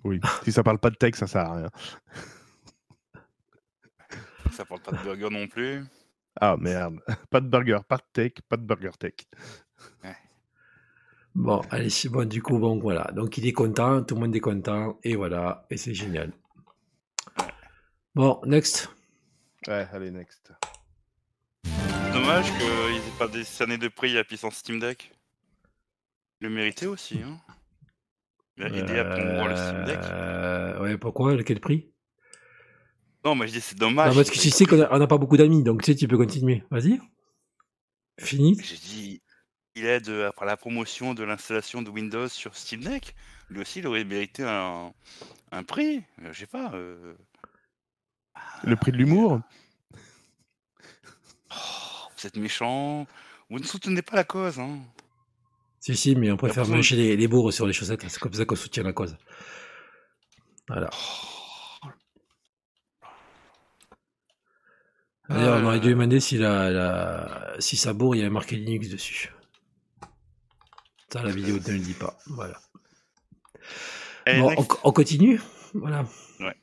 [0.03, 0.19] Oui.
[0.43, 1.69] Si ça parle pas de tech, ça sert à rien.
[4.51, 5.83] Ça parle pas de burger non plus.
[6.39, 6.99] Ah merde.
[7.29, 9.13] Pas de burger, pas de tech, pas de burger tech.
[11.33, 13.11] Bon, allez, c'est bon, du coup, bon, voilà.
[13.13, 16.31] Donc, il est content, tout le monde est content, et voilà, et c'est génial.
[18.15, 18.89] Bon, next.
[19.67, 20.53] Ouais, allez, next.
[22.13, 25.11] Dommage qu'ils aient pas décerné de prix à puissance Steam Deck.
[26.41, 27.19] Le méritait aussi.
[27.21, 27.39] Hein.
[28.57, 29.99] Il a aidé à promouvoir le Steam Deck.
[30.03, 31.41] Euh, ouais, pourquoi?
[31.43, 31.91] Quel prix?
[33.23, 34.09] Non, mais je dis c'est dommage.
[34.09, 36.17] Non, parce que tu sais qu'on n'a pas beaucoup d'amis, donc tu sais, tu peux
[36.17, 36.63] continuer.
[36.69, 36.99] Vas-y.
[38.19, 38.57] Fini.
[38.63, 39.21] J'ai dit,
[39.75, 43.15] il aide à la promotion de l'installation de Windows sur Steam Deck.
[43.49, 44.93] Lui aussi, il aurait mérité un,
[45.51, 46.03] un prix.
[46.21, 46.71] Euh, Je sais pas.
[46.73, 47.15] euh,
[48.63, 49.41] Le prix de l'humour?
[51.51, 53.05] oh, vous êtes méchant.
[53.49, 54.59] Vous ne soutenez pas la cause.
[54.59, 54.79] Hein.
[55.85, 58.03] Si, si, mais on préfère manger les, les bourres sur les chaussettes.
[58.07, 59.15] C'est comme ça qu'on soutient la cause.
[60.67, 60.89] Voilà.
[65.29, 65.91] D'ailleurs, on aurait dû Euh.
[65.91, 69.31] demander si, la, la- si sa bourre, il y avait marqué Linux dessus.
[71.13, 72.17] Ça, la vidéo ne le dit pas.
[72.27, 72.57] Voilà.
[74.25, 75.39] Allez, Bon, on, on continue?
[75.75, 76.05] Voilà.
[76.39, 76.55] Ouais.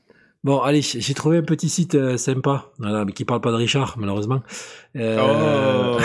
[0.43, 3.53] Bon, allez, j'ai j'ai trouvé un petit site euh, sympa, voilà, mais qui parle pas
[3.53, 4.43] de Richard, malheureusement.
[4.97, 5.99] Euh, Oh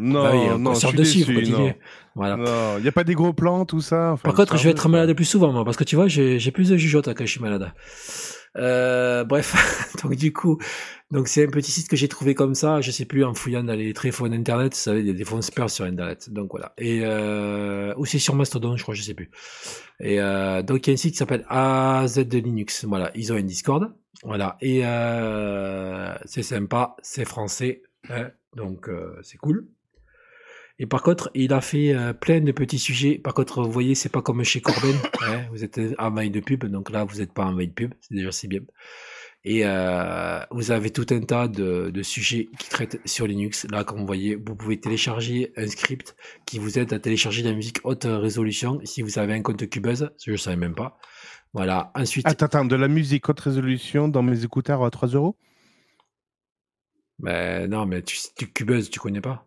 [0.00, 1.74] non, bah oui, on non, je sort suis dessus, faut déçu, non.
[2.14, 2.36] Voilà.
[2.36, 4.12] Non, il n'y a pas des gros plans, tout ça.
[4.12, 6.50] enfin, Par contre, je vais être malade plus souvent, moi, parce que tu vois, j'ai
[6.50, 7.72] plus de jugeote quand je suis malade.
[8.56, 10.58] Euh, bref, donc du coup,
[11.10, 13.62] donc c'est un petit site que j'ai trouvé comme ça, je sais plus, en fouillant
[13.62, 16.50] dans les téléphones internet, vous savez, il y a des fonds spurs sur internet, donc
[16.50, 16.72] voilà.
[16.78, 19.30] Et euh, ou c'est sur Mastodon, je crois, je sais plus.
[20.00, 23.32] Et euh, donc il y a un site qui s'appelle AZ de Linux, voilà, ils
[23.32, 23.94] ont un Discord,
[24.24, 29.68] voilà, et euh, c'est sympa, c'est français, hein, donc euh, c'est cool.
[30.78, 33.18] Et par contre, il a fait euh, plein de petits sujets.
[33.18, 34.96] Par contre, vous voyez, c'est pas comme chez Corben.
[35.22, 37.72] hein, vous êtes en veille de pub, donc là, vous n'êtes pas en veille de
[37.72, 37.94] pub.
[38.00, 38.60] C'est déjà c'est bien.
[39.44, 43.64] Et euh, vous avez tout un tas de, de sujets qui traitent sur Linux.
[43.70, 46.16] Là, comme vous voyez, vous pouvez télécharger un script
[46.46, 49.68] qui vous aide à télécharger de la musique haute résolution si vous avez un compte
[49.68, 50.10] Cubase.
[50.24, 50.98] Je ne savais même pas.
[51.52, 51.92] Voilà.
[51.94, 55.36] Ensuite, Attends, attends, de la musique haute résolution dans mes écouteurs à 3 euros?
[57.20, 59.46] Ben, non, mais tu, tu Cubase, tu connais pas?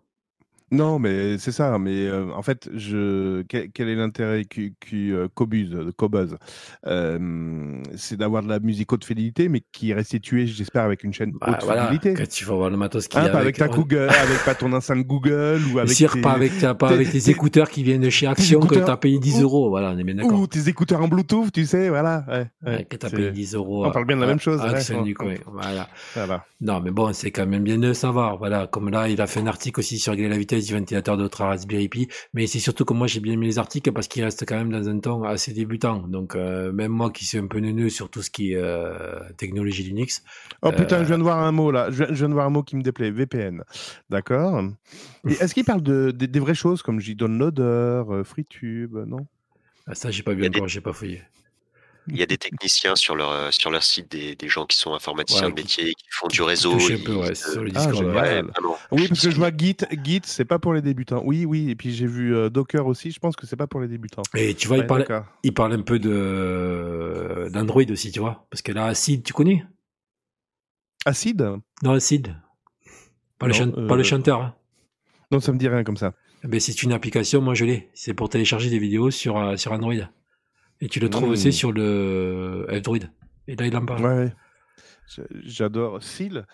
[0.71, 1.77] Non, mais c'est ça.
[1.79, 3.41] Mais euh, en fait, je...
[3.43, 5.75] quel, quel est l'intérêt Q, Q, euh, Cobuz,
[6.87, 11.13] Euh, C'est d'avoir de la musique haute fidélité, mais qui est restituée, j'espère, avec une
[11.13, 12.13] chaîne Bah, haute voilà, fidélité.
[12.13, 14.09] quand tu vas voir le matos qu'il y Hein, a pas avec ta on- Google,
[14.09, 17.15] avec pas ton enceinte Google ou avec Sire, tes, pas avec, ta- pas tes- avec
[17.27, 19.69] écouteurs qui viennent de chez Action que écouteurs- tu as payé 10 ou- euros.
[19.69, 20.39] Voilà, on est bien d'accord.
[20.39, 22.25] ou tes écouteurs en Bluetooth, tu sais, voilà.
[22.27, 23.85] Ouais, ouais, Ouais, que tu as c'est- payé 10 euros.
[23.85, 25.33] On parle bien de la même chose, Action du coin.
[25.51, 25.87] Voilà.
[26.15, 26.45] Voilà.
[26.61, 28.37] Non, mais bon, c'est quand même bien de savoir.
[28.37, 31.23] Voilà, comme là, il a fait un article aussi sur la vitesse du ventilateur de
[31.23, 32.07] votre Raspberry Pi.
[32.33, 34.71] Mais c'est surtout que moi, j'ai bien aimé les articles parce qu'ils restent quand même
[34.71, 35.99] dans un ton assez débutant.
[36.07, 39.19] Donc, euh, même moi qui suis un peu neuneux sur tout ce qui est euh,
[39.37, 40.23] technologie Linux.
[40.61, 41.89] Oh putain, Euh, je viens de voir un mot là.
[41.91, 43.11] Je, je viens de voir un mot qui me déplaît.
[43.11, 43.63] VPN.
[44.09, 44.63] D'accord.
[45.25, 49.25] Est-ce qu'il parle de, des- des vraies choses comme JDownloader, euh, FreeTube Non?
[49.87, 51.21] Ah, ça, j'ai pas vu a des- encore, j'ai pas fouillé.
[52.11, 54.75] Il y a des techniciens sur leur, euh, sur leur site, des, des gens qui
[54.77, 56.77] sont informaticiens Ouais, de métier, qui font du réseau.
[56.79, 58.03] ils- peu, ouais, euh, sur le Discord.
[58.03, 58.41] ouais.
[58.91, 59.77] Oui, parce que je vois Git.
[60.03, 61.21] Git, c'est pas pour les débutants.
[61.25, 61.69] Oui, oui.
[61.69, 63.11] Et puis j'ai vu euh, Docker aussi.
[63.11, 64.23] Je pense que c'est pas pour les débutants.
[64.35, 65.05] Et tu vois, Ouais, il, parle,
[65.43, 68.47] il parle un peu de d'Android aussi, tu vois.
[68.49, 69.63] Parce que là, Acid, tu connais?
[71.05, 72.35] Acide Non, Acid.
[73.37, 74.41] Pas, le, pas euh, chanteur.
[74.41, 74.55] hein.
[75.31, 76.13] Non, ça me dit rien comme ça.
[76.43, 77.89] Eh ben, c'est une application, moi je l'ai.
[77.93, 79.93] C'est pour télécharger des vidéos sur, euh, sur Android.
[80.81, 82.97] Et tu le trouves aussi sur le Android.
[83.47, 84.03] Et là, il en parle.
[84.05, 84.33] Ouais,
[85.43, 86.01] J'adore.
[86.03, 86.45] Seal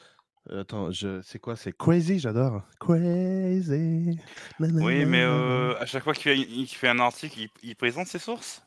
[0.51, 1.21] Euh, Attends, je...
[1.23, 1.55] c'est quoi?
[1.55, 2.61] C'est Crazy, j'adore.
[2.79, 4.17] Crazy.
[4.59, 8.61] Oui, mais euh, à chaque fois qu'il fait, un article, il, il présente ses sources?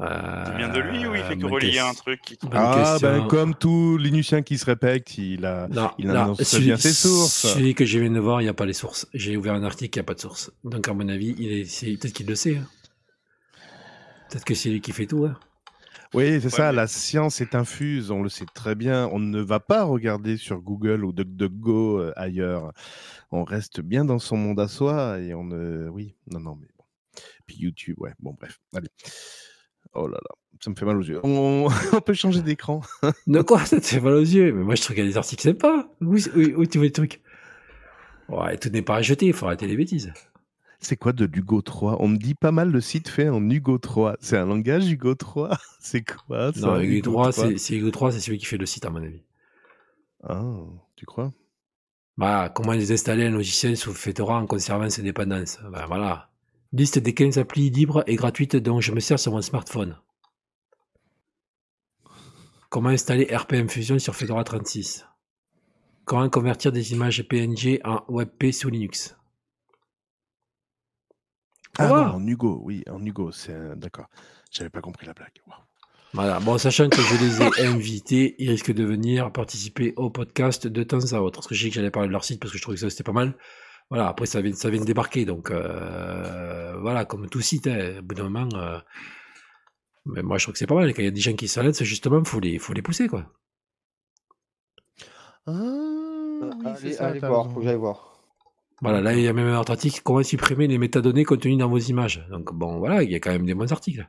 [0.00, 2.36] Euh, C'est bien de lui ou il fait que relier un truc qui...
[2.52, 5.68] Ah, ben comme tout Linuxien qui se répète, il a.
[5.68, 7.54] Non, il non, annonce celui, bien ses sources.
[7.54, 9.06] Celui que je viens de voir, il n'y a pas les sources.
[9.14, 10.50] J'ai ouvert un article, il n'y a pas de source.
[10.64, 12.56] Donc, à mon avis, il est, peut-être qu'il le sait.
[12.56, 12.66] hein.
[14.34, 15.26] Peut-être que c'est lui qui fait tout.
[15.26, 15.38] hein.
[16.12, 19.08] Oui, c'est ça, mais- la science est infuse, on le sait très bien.
[19.12, 22.72] On ne va pas regarder sur Google ou DuckDuckGo euh, ailleurs.
[23.30, 25.88] On reste bien dans son monde à soi et on ne.
[25.88, 26.84] Oui, non, non, mais bon.
[27.46, 28.88] Puis YouTube, ouais, bon, bref, allez.
[29.92, 30.30] Oh là là,
[30.60, 31.20] ça me fait mal aux yeux.
[31.22, 32.80] On, on peut changer d'écran.
[33.28, 33.64] De quoi?
[33.64, 34.52] Ça te fait mal aux yeux?
[34.52, 35.88] Mais moi, je trouve qu'il y a des articles sympas.
[36.00, 37.22] Où, où, où tu vois les trucs
[38.28, 40.12] Ouais, tout n'est pas à jeter, il faut arrêter les bêtises.
[40.84, 43.78] C'est quoi de l'Hugo 3 On me dit pas mal le site fait en Hugo
[43.78, 44.16] 3.
[44.20, 47.90] C'est un langage Hugo 3 C'est quoi ça Non, Hugo Hugo 3, c'est c'est Hugo
[47.90, 49.22] 3, c'est celui qui fait le site, à mon avis.
[50.22, 50.42] Ah,
[50.94, 51.32] tu crois?
[52.18, 55.58] Bah, comment désinstaller un logiciel sous Fedora en conservant ses dépendances?
[55.72, 56.30] Ben voilà.
[56.72, 59.96] Liste des 15 applis libres et gratuites dont je me sers sur mon smartphone.
[62.68, 65.06] Comment installer RPM Fusion sur Fedora 36
[66.04, 69.16] Comment convertir des images PNG en WebP sous Linux?
[71.78, 74.06] Ah, non, en Hugo, oui, en Hugo, c'est un- d'accord.
[74.50, 75.32] J'avais pas compris la blague.
[76.12, 76.38] Voilà.
[76.40, 80.82] Bon, sachant que je les ai invités, ils risquent de venir participer au podcast de
[80.84, 81.38] temps à autre.
[81.40, 82.80] Parce que j'ai dit que j'allais parler de leur site parce que je trouvais que
[82.80, 83.36] ça c'était pas mal.
[83.90, 84.06] Voilà.
[84.08, 85.24] Après, ça vient, ça vient de débarquer.
[85.24, 88.48] Donc, euh, voilà, comme tout site, hein, au bout d'un moment.
[88.54, 88.78] euh,
[90.06, 90.92] mais moi, je trouve que c'est pas mal.
[90.94, 93.26] Quand il y a des gens qui lancent, justement, faut les, faut les pousser, quoi.
[95.46, 97.54] Ah, oui, allez, ça, allez t'as voir, raison.
[97.54, 98.13] faut que j'aille voir.
[98.80, 99.00] Voilà.
[99.00, 100.00] Là, il y a même un article.
[100.04, 102.26] Comment supprimer les métadonnées contenues dans vos images.
[102.30, 104.08] Donc, bon, voilà, il y a quand même des bons articles.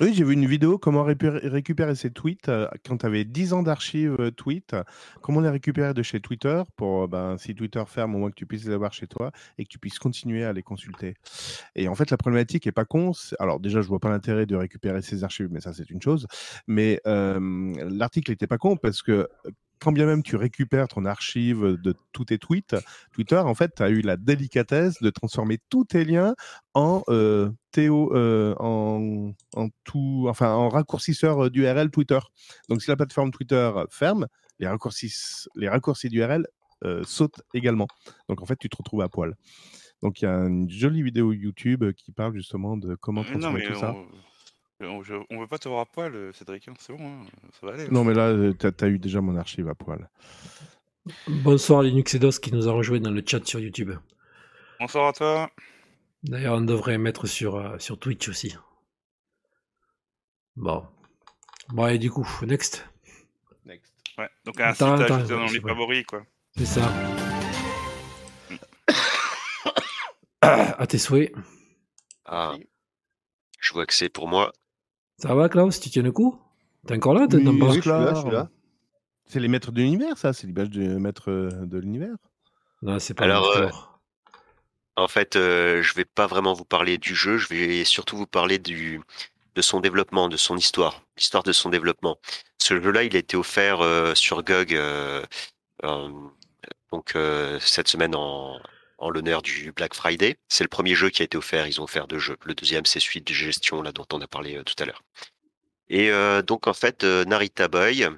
[0.00, 3.62] Oui, j'ai vu une vidéo comment récupérer ses tweets euh, quand tu avais 10 ans
[3.62, 4.74] d'archives euh, tweets,
[5.22, 8.34] comment les récupérer de chez Twitter pour, euh, ben, si Twitter ferme, au moins que
[8.34, 11.14] tu puisses les avoir chez toi et que tu puisses continuer à les consulter.
[11.76, 13.12] Et en fait, la problématique est pas con.
[13.38, 16.26] Alors déjà, je vois pas l'intérêt de récupérer ces archives, mais ça c'est une chose.
[16.66, 19.28] Mais l'article était pas con parce que
[19.84, 22.74] quand bien même tu récupères ton archive de tous tes tweets,
[23.12, 26.34] Twitter, en fait, a eu la délicatesse de transformer tous tes liens
[26.72, 32.20] en euh, euh, en, en tout, enfin en raccourcisseur euh, d'URL Twitter.
[32.68, 34.26] Donc si la plateforme Twitter ferme,
[34.58, 35.12] les raccourcis,
[35.56, 36.46] les raccourcis d'URL
[36.84, 37.88] euh, sautent également.
[38.28, 39.34] Donc en fait, tu te retrouves à poil.
[40.02, 43.64] Donc il y a une jolie vidéo YouTube qui parle justement de comment non, transformer
[43.66, 43.94] tout ça.
[44.80, 44.86] On...
[44.86, 46.68] on- je- on veut pas te voir à poil, euh, Cédric.
[46.68, 47.26] hein, C'est bon, hein,
[47.60, 47.88] ça va aller.
[47.88, 50.08] Non mais là, euh, t'as as eu déjà mon archive à poil.
[51.28, 53.92] Bonsoir Linux Edos qui nous a rejoint dans le chat sur YouTube.
[54.80, 55.50] Bonsoir à toi.
[56.22, 58.56] D'ailleurs, on devrait mettre sur, euh, sur Twitch aussi.
[60.56, 60.86] Bon.
[61.68, 62.86] Bon, et du coup, next.
[63.66, 63.92] Next.
[64.16, 66.24] Ouais, donc un site à attends, ajouter dans les favoris, quoi.
[66.56, 66.90] C'est ça.
[70.40, 71.32] à tes souhaits.
[72.24, 72.54] Ah,
[73.60, 74.52] je vois que c'est pour moi.
[75.18, 76.38] Ça va, Klaus Tu tiens le coup?
[76.86, 78.16] T'es encore là T'es Oui, en bas oui, je suis là, Osclar.
[78.16, 78.48] je suis là.
[79.26, 82.14] C'est les maîtres de l'univers, ça C'est l'image du maître euh, de l'univers
[82.82, 83.68] Non, c'est pas Alors, euh.
[84.96, 88.26] En fait, euh, je vais pas vraiment vous parler du jeu, je vais surtout vous
[88.26, 89.00] parler du
[89.54, 92.18] de son développement, de son histoire, l'histoire de son développement.
[92.58, 95.22] Ce jeu-là, il a été offert euh, sur GOG euh,
[95.84, 96.08] euh,
[96.92, 98.58] donc euh, cette semaine en,
[99.04, 100.36] en l'honneur du Black Friday.
[100.48, 101.66] C'est le premier jeu qui a été offert.
[101.66, 102.36] Ils ont offert deux jeux.
[102.44, 105.02] Le deuxième, c'est celui de gestion là dont on a parlé euh, tout à l'heure.
[105.88, 108.08] Et euh, donc en fait, euh, Narita Boy,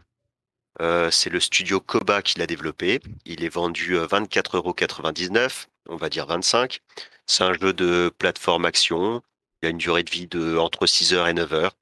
[1.10, 3.00] c'est le studio Koba qui l'a développé.
[3.24, 6.80] Il est vendu euh, 24,99€, on va dire 25.
[7.26, 9.22] C'est un jeu de plateforme action.
[9.62, 11.76] Il a une durée de vie de entre 6 heures et 9 heures.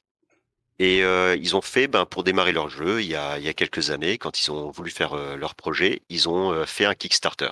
[0.80, 1.02] Et
[1.38, 3.90] ils ont fait, ben, pour démarrer leur jeu, il y, a, il y a quelques
[3.90, 7.50] années, quand ils ont voulu faire leur projet, ils ont fait un Kickstarter.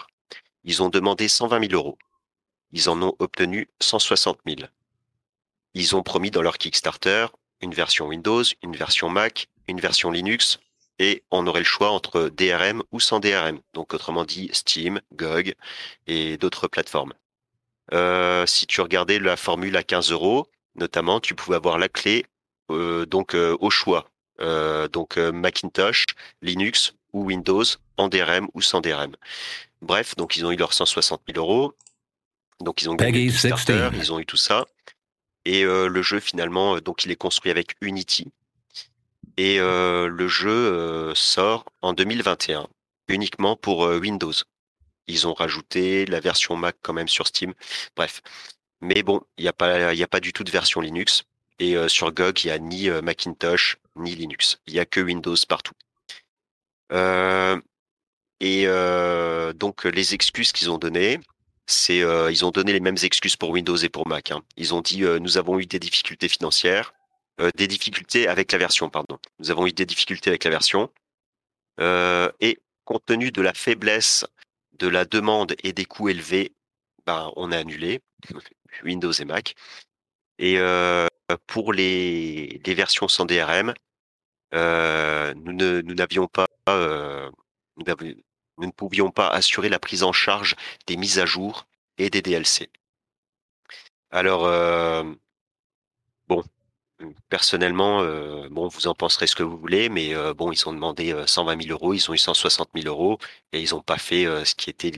[0.65, 1.99] Ils ont demandé 120 000 euros.
[2.73, 4.61] Ils en ont obtenu 160 000.
[5.75, 7.27] Ils ont promis dans leur Kickstarter
[7.61, 10.59] une version Windows, une version Mac, une version Linux,
[10.99, 13.61] et on aurait le choix entre DRM ou sans DRM.
[13.73, 15.55] Donc autrement dit Steam, GOG
[16.07, 17.13] et d'autres plateformes.
[17.93, 22.27] Euh, si tu regardais la formule à 15 euros, notamment, tu pouvais avoir la clé
[22.71, 24.09] euh, donc euh, au choix.
[24.93, 26.05] Donc Macintosh,
[26.41, 27.63] Linux ou Windows
[27.97, 29.15] en DRM ou sans DRM.
[29.83, 31.75] Bref, donc ils ont eu leurs 160 000 euros.
[32.61, 33.99] Donc ils ont gagné Kickstarter, 16.
[33.99, 34.67] ils ont eu tout ça.
[35.45, 38.31] Et euh, le jeu finalement, euh, donc il est construit avec Unity.
[39.37, 42.69] Et euh, le jeu sort en 2021
[43.09, 44.33] uniquement pour Windows.
[45.09, 47.53] Ils ont rajouté la version Mac quand même sur Steam.
[47.97, 48.23] Bref.
[48.81, 51.25] Mais bon, il n'y a pas, y a pas du tout de version Linux.
[51.59, 54.61] Et euh, sur GOG, il n'y a ni Macintosh ni Linux.
[54.67, 55.75] Il n'y a que Windows partout.
[56.93, 57.61] Euh,
[58.43, 61.21] et euh, donc les excuses qu'ils ont données,
[61.67, 64.33] c'est euh, ils ont donné les mêmes excuses pour Windows et pour Mac.
[64.33, 64.43] hein.
[64.57, 66.93] Ils ont dit euh, nous avons eu des difficultés financières,
[67.57, 69.19] des difficultés avec la version, pardon.
[69.39, 70.91] Nous avons eu des difficultés avec la version.
[71.81, 74.27] Et compte tenu de la faiblesse
[74.79, 76.53] de la demande et des coûts élevés,
[77.07, 78.01] ben, on a annulé
[78.85, 79.55] Windows et Mac.
[80.39, 80.59] Et
[81.47, 83.75] pour les, versions sans DRM,
[84.53, 86.47] nous n'avions pas
[88.59, 91.67] nous ne pouvions pas assurer la prise en charge des mises à jour
[91.99, 92.71] et des DLC.
[94.11, 95.05] Alors euh,
[96.29, 96.45] bon,
[97.29, 100.73] personnellement, euh, bon, vous en penserez ce que vous voulez, mais euh, bon, ils ont
[100.73, 103.19] demandé euh, 120 000 euros, ils ont eu 160 000 euros
[103.53, 104.93] et ils n'ont pas fait ce qui était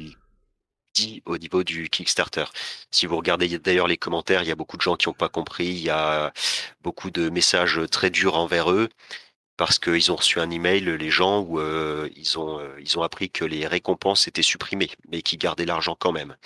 [0.95, 2.45] dit au niveau du Kickstarter.
[2.91, 5.29] Si vous regardez d'ailleurs les commentaires, il y a beaucoup de gens qui n'ont pas
[5.29, 6.33] compris, il y a
[6.83, 8.89] beaucoup de messages très durs envers eux
[9.57, 13.03] parce qu'ils ont reçu un email, les gens, où euh, ils ont euh, ils ont
[13.03, 16.37] appris que les récompenses étaient supprimées, mais qu'ils gardaient l'argent quand même.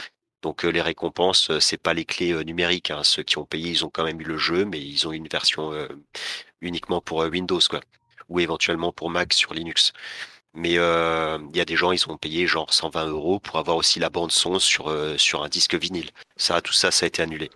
[0.43, 2.91] Donc euh, les récompenses, euh, c'est pas les clés euh, numériques.
[2.91, 3.03] hein.
[3.05, 5.17] Ceux qui ont payé, ils ont quand même eu le jeu, mais ils ont eu
[5.17, 5.89] une version euh,
[6.61, 7.81] uniquement pour euh, Windows, quoi,
[8.29, 9.93] ou éventuellement pour Mac sur Linux.
[10.55, 13.77] Mais euh, il y a des gens, ils ont payé genre 120 euros pour avoir
[13.77, 16.11] aussi la bande son sur euh, sur un disque vinyle.
[16.37, 17.51] Ça, tout ça, ça a été annulé.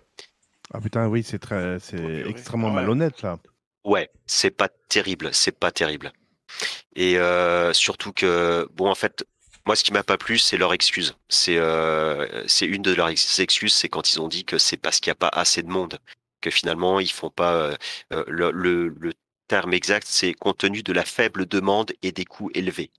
[0.73, 2.75] Ah putain, oui, c'est très, c'est extrêmement Ah ouais.
[2.81, 3.39] malhonnête là.
[3.85, 6.13] Ouais, c'est pas terrible, c'est pas terrible.
[6.95, 9.25] Et euh, surtout que, bon, en fait,
[9.67, 11.15] moi, ce qui m'a pas plu, c'est leur excuse.
[11.29, 14.77] C'est euh, c'est une de leurs ex- excuses, c'est quand ils ont dit que c'est
[14.77, 15.99] parce qu'il n'y a pas assez de monde,
[16.41, 17.53] que finalement ils font pas.
[17.55, 17.75] euh,
[18.13, 19.13] euh, le, le, le
[19.47, 22.91] terme exact, c'est compte tenu de la faible demande et des coûts élevés.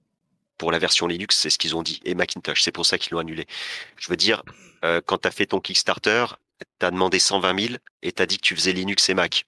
[0.59, 3.12] Pour la version Linux, c'est ce qu'ils ont dit, et Macintosh, c'est pour ça qu'ils
[3.14, 3.47] l'ont annulé.
[3.99, 4.43] Je veux dire,
[4.85, 6.26] euh, quand tu as fait ton Kickstarter,
[6.80, 9.47] tu as demandé 120 000 et tu as dit que tu faisais Linux et Mac.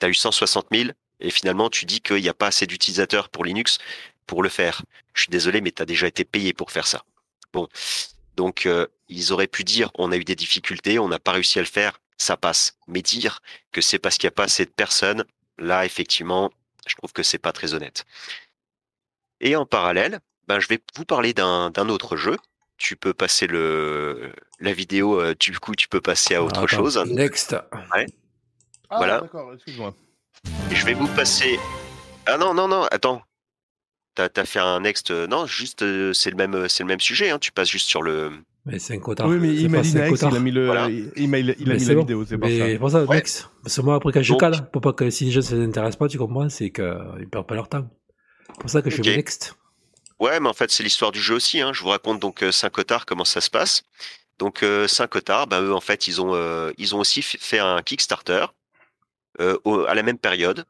[0.00, 0.90] Tu as eu 160 000
[1.20, 3.78] et finalement tu dis qu'il n'y a pas assez d'utilisateurs pour Linux
[4.26, 4.82] pour le faire.
[5.14, 7.02] Je suis désolé, mais tu as déjà été payé pour faire ça.
[7.52, 7.68] Bon,
[8.36, 11.58] donc euh, ils auraient pu dire on a eu des difficultés, on n'a pas réussi
[11.58, 12.76] à le faire, ça passe.
[12.86, 13.40] Mais dire
[13.72, 15.24] que c'est parce qu'il n'y a pas assez de personnes,
[15.58, 16.52] là effectivement,
[16.86, 18.04] je trouve que c'est pas très honnête.
[19.40, 22.36] Et en parallèle, ben, je vais vous parler d'un autre jeu.
[22.76, 26.66] Tu peux passer le la vidéo, euh, du coup tu peux passer à autre Attends.
[26.66, 26.96] chose.
[27.06, 27.56] Next.
[28.90, 29.20] Ah, Voilà.
[29.20, 29.94] d'accord, excuse-moi.
[30.70, 31.58] Et je vais vous passer.
[32.26, 33.22] Ah non, non, non, attends.
[34.14, 35.10] T'as as fait un next.
[35.10, 37.30] euh, Non, juste, euh, c'est le même, euh, c'est le même sujet.
[37.30, 37.38] Hein.
[37.38, 38.32] Tu passes juste sur le.
[38.66, 39.28] Mais c'est un quotard.
[39.28, 40.88] Oui, mais C'est il m'a pas dit cinq next, il a mis, le, Voilà.
[40.90, 42.00] il, il m'a- il a mis c'est la bon.
[42.00, 42.78] vidéo, c'est pour ça.
[42.78, 43.16] pour ça, Ouais.
[43.16, 43.48] next.
[43.62, 45.66] Parce que moi, après, quand je Donc- cale, pour pas que si les gens ne
[45.66, 47.88] s'intéressent pas, tu comprends, c'est qu'ils ne perdent pas leur temps.
[48.48, 49.04] C'est pour ça que je Ok.
[49.04, 49.54] fais next.
[50.18, 51.60] Ouais, mais en fait, c'est l'histoire du jeu aussi.
[51.60, 51.72] Hein.
[51.72, 53.84] Je vous raconte donc euh, Saint-Cotard comment ça se passe.
[54.38, 57.80] Donc euh, Saint-Cotard, ben, eux, en fait, ils ont, euh, ils ont aussi fait un
[57.82, 58.46] Kickstarter
[59.40, 60.64] euh, au- à la même période.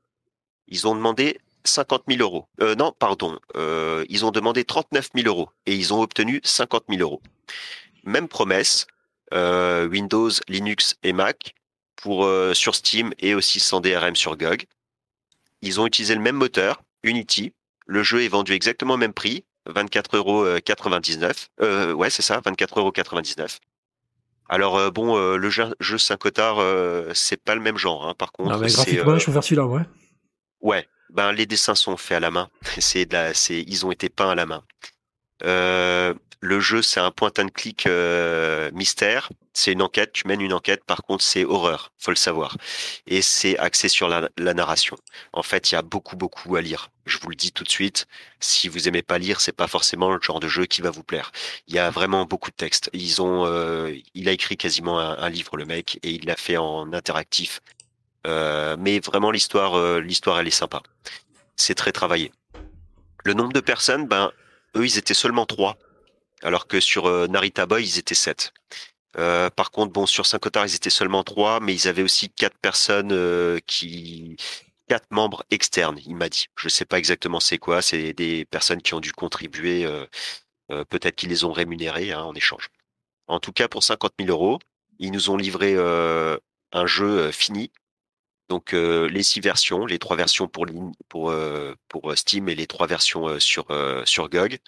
[0.69, 2.47] Ils ont demandé 50 000 euros.
[2.61, 3.39] Euh, non, pardon.
[3.57, 7.23] Euh, ils ont demandé 39 000 euros et ils ont obtenu 50 000 euros.
[8.05, 8.87] Même promesse,
[9.35, 11.55] euh, Windows, Linux et Mac
[11.97, 14.65] pour euh, sur Steam et aussi sans DRM sur GOG.
[15.63, 17.53] Ils ont utilisé le même moteur, Unity.
[17.87, 21.95] Le jeu est vendu exactement au même prix, 24,99 euros.
[21.95, 22.93] ouais, c'est ça, 24,99 euros.
[24.49, 28.09] Alors euh, bon, euh, le jeu, jeu Saint-Cotard, euh, c'est pas le même genre.
[28.09, 29.83] Hein, par contre, Non, mais graphiquement, je préfère celui-là, ouais.
[30.61, 32.49] Ouais, ben les dessins sont faits à la main.
[32.79, 34.65] C'est de la, c'est, ils ont été peints à la main.
[35.45, 39.31] Euh, le jeu, c'est un point and click euh, mystère.
[39.55, 40.13] C'est une enquête.
[40.13, 40.85] Tu mènes une enquête.
[40.85, 41.93] Par contre, c'est horreur.
[41.99, 42.57] Faut le savoir.
[43.09, 44.97] Et c'est axé sur la, la narration.
[45.33, 46.91] En fait, il y a beaucoup, beaucoup à lire.
[47.07, 48.07] Je vous le dis tout de suite.
[48.39, 51.03] Si vous aimez pas lire, c'est pas forcément le genre de jeu qui va vous
[51.03, 51.33] plaire.
[51.67, 52.89] Il y a vraiment beaucoup de textes.
[52.93, 56.37] Ils ont, euh, il a écrit quasiment un, un livre, le mec, et il l'a
[56.37, 57.61] fait en interactif.
[58.27, 60.83] Euh, mais vraiment, l'histoire, euh, l'histoire, elle est sympa.
[61.57, 62.33] C'est très travaillé.
[63.25, 64.31] Le nombre de personnes, ben,
[64.77, 65.77] eux, ils étaient seulement trois,
[66.43, 68.53] alors que sur euh, Narita Boy, ils étaient sept.
[69.17, 72.59] Euh, par contre, bon, sur Saint-Cotard, ils étaient seulement trois, mais ils avaient aussi quatre
[72.59, 74.37] personnes euh, qui,
[74.89, 75.99] quatre membres externes.
[76.07, 76.47] Il m'a dit.
[76.57, 77.83] Je sais pas exactement c'est quoi.
[77.83, 79.87] C'est des personnes qui ont dû contribuer.
[80.91, 82.69] Peut-être qu'ils les ont rémunérés hein, en échange.
[83.27, 84.59] En tout cas, pour 50 000 euros,
[84.99, 87.71] ils nous ont livré un jeu fini.
[88.49, 90.67] Donc les six versions, les trois versions pour
[91.09, 91.35] pour
[91.89, 93.67] pour Steam et les trois versions sur
[94.05, 94.59] sur GOG.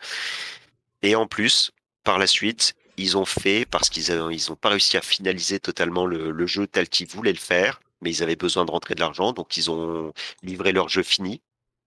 [1.03, 1.70] Et en plus,
[2.05, 5.61] par la suite, ils ont fait parce qu'ils ont ils ont pas réussi à finaliser
[5.61, 8.94] totalement le, le jeu tel qu'ils voulaient le faire, mais ils avaient besoin de rentrer
[8.94, 11.40] de l'argent, donc ils ont livré leur jeu fini.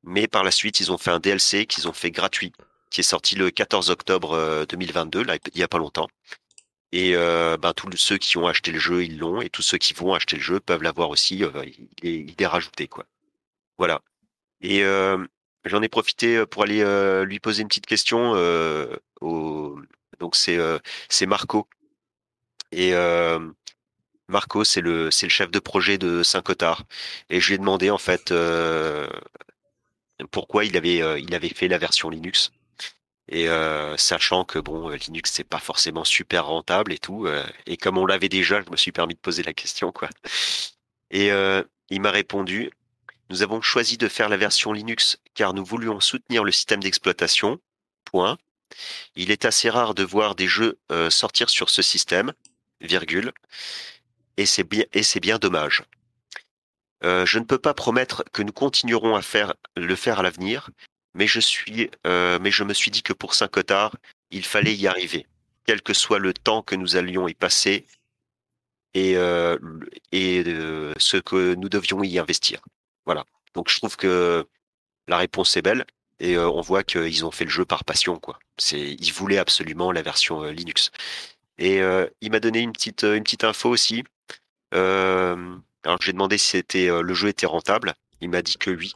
[0.03, 2.51] Mais par la suite, ils ont fait un DLC qu'ils ont fait gratuit,
[2.89, 6.07] qui est sorti le 14 octobre euh, 2022, là il y a pas longtemps.
[6.91, 9.79] Et euh, ben, tous ceux qui ont acheté le jeu, ils l'ont, et tous ceux
[9.79, 11.43] qui vont acheter le jeu peuvent l'avoir aussi.
[11.43, 11.65] euh,
[12.03, 13.05] il est rajouté, quoi.
[13.79, 14.01] Voilà.
[14.61, 15.25] Et euh,
[15.65, 18.33] j'en ai profité pour aller euh, lui poser une petite question.
[18.35, 19.79] euh, au...
[20.19, 20.79] Donc c'est euh,
[21.27, 21.67] Marco.
[22.71, 23.39] Et euh,
[24.27, 26.83] Marco, c'est le le chef de projet de Saint-Cotard.
[27.29, 29.07] Et je lui ai demandé en fait euh,
[30.31, 32.51] pourquoi il avait euh, il avait fait la version Linux.
[33.29, 37.43] Et euh, sachant que bon, euh, Linux c'est pas forcément super rentable et tout, euh,
[37.65, 40.09] et comme on l'avait déjà, je me suis permis de poser la question quoi.
[41.11, 42.71] Et euh, il m'a répondu
[43.33, 47.59] nous avons choisi de faire la version Linux car nous voulions soutenir le système d'exploitation.
[48.05, 48.37] Point.
[49.15, 52.33] Il est assez rare de voir des jeux euh, sortir sur ce système,
[52.79, 53.31] virgule.
[54.37, 55.81] Et c'est bien, dommage.
[57.03, 60.69] Euh, je ne peux pas promettre que nous continuerons à faire le faire à l'avenir,
[61.15, 61.39] mais je
[62.05, 63.95] euh, me suis dit que pour Saint-Cotard,
[64.29, 65.25] il fallait y arriver,
[65.65, 67.87] quel que soit le temps que nous allions y passer
[68.93, 72.61] et ce que nous devions y investir.
[73.05, 73.25] Voilà.
[73.53, 74.47] Donc je trouve que
[75.07, 75.85] la réponse est belle
[76.19, 78.39] et on voit qu'ils ont fait le jeu par passion quoi.
[78.57, 80.91] C'est ils voulaient absolument la version Linux.
[81.57, 81.81] Et
[82.21, 84.03] il m'a donné une petite info aussi.
[84.71, 87.93] Alors j'ai demandé si c'était le jeu était rentable.
[88.21, 88.93] Il m'a dit que oui.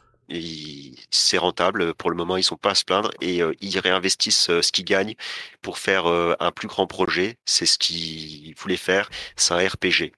[1.10, 4.72] C'est rentable pour le moment, ils sont pas à se plaindre et ils réinvestissent ce
[4.72, 5.14] qu'ils gagnent
[5.62, 7.38] pour faire un plus grand projet.
[7.44, 9.08] C'est ce qu'ils voulaient faire.
[9.36, 10.12] C'est un RPG.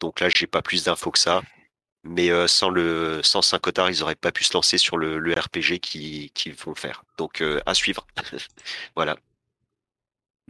[0.00, 1.42] Donc là, j'ai pas plus d'infos que ça.
[2.04, 5.34] Mais euh, sans le sans Saint-Cotard, ils auraient pas pu se lancer sur le, le
[5.34, 7.04] RPG qu'ils qu'ils vont faire.
[7.16, 8.06] Donc euh, à suivre.
[8.96, 9.16] voilà.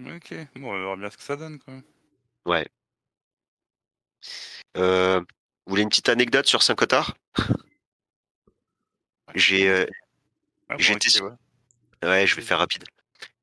[0.01, 1.83] Ok, bon, on verra bien ce que ça donne même.
[2.47, 2.67] Ouais.
[4.79, 5.27] Euh, vous
[5.71, 7.15] voulez une petite anecdote sur Saint-Cotard
[9.35, 9.87] J'ai euh,
[10.69, 12.09] Ah, bon, J'étais ok, sur- ouais.
[12.09, 12.85] ouais, je vais faire rapide.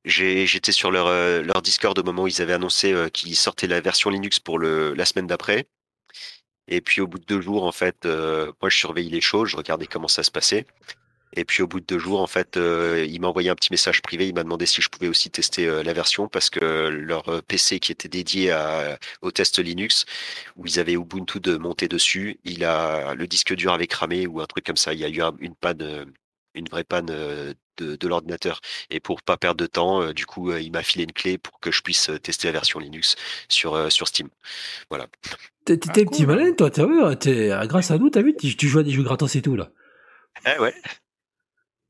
[0.05, 1.10] J'ai j'étais sur leur
[1.43, 4.93] leur Discord au moment où ils avaient annoncé qu'ils sortaient la version Linux pour le
[4.95, 5.68] la semaine d'après.
[6.70, 9.49] Et puis au bout de deux jours, en fait, euh, moi je surveillais les choses,
[9.49, 10.65] je regardais comment ça se passait.
[11.36, 13.72] Et puis au bout de deux jours, en fait, euh, il m'a envoyé un petit
[13.72, 14.28] message privé.
[14.28, 16.59] Il m'a demandé si je pouvais aussi tester euh, la version parce que
[16.89, 20.05] leur euh, PC qui était dédié à, au test Linux,
[20.57, 24.41] où ils avaient Ubuntu de monter dessus, il a le disque dur avait cramé ou
[24.41, 24.93] un truc comme ça.
[24.93, 26.11] Il y a eu un- une panne,
[26.56, 28.60] une vraie panne euh, de, de l'ordinateur.
[28.89, 31.38] Et pour pas perdre de temps, euh, du coup, euh, il m'a filé une clé
[31.38, 33.16] pour que je puisse euh, tester la version Linux
[33.47, 34.30] sur euh, sur Steam.
[34.89, 35.08] Voilà.
[35.66, 36.36] T'es Ah, un petit cool.
[36.36, 38.84] malin, toi, t'as vu, t'es- ah, grâce à nous, t'as vu, tu, tu joues à
[38.84, 39.70] des jeux gratos et tout, là.
[40.45, 40.74] Eh ouais.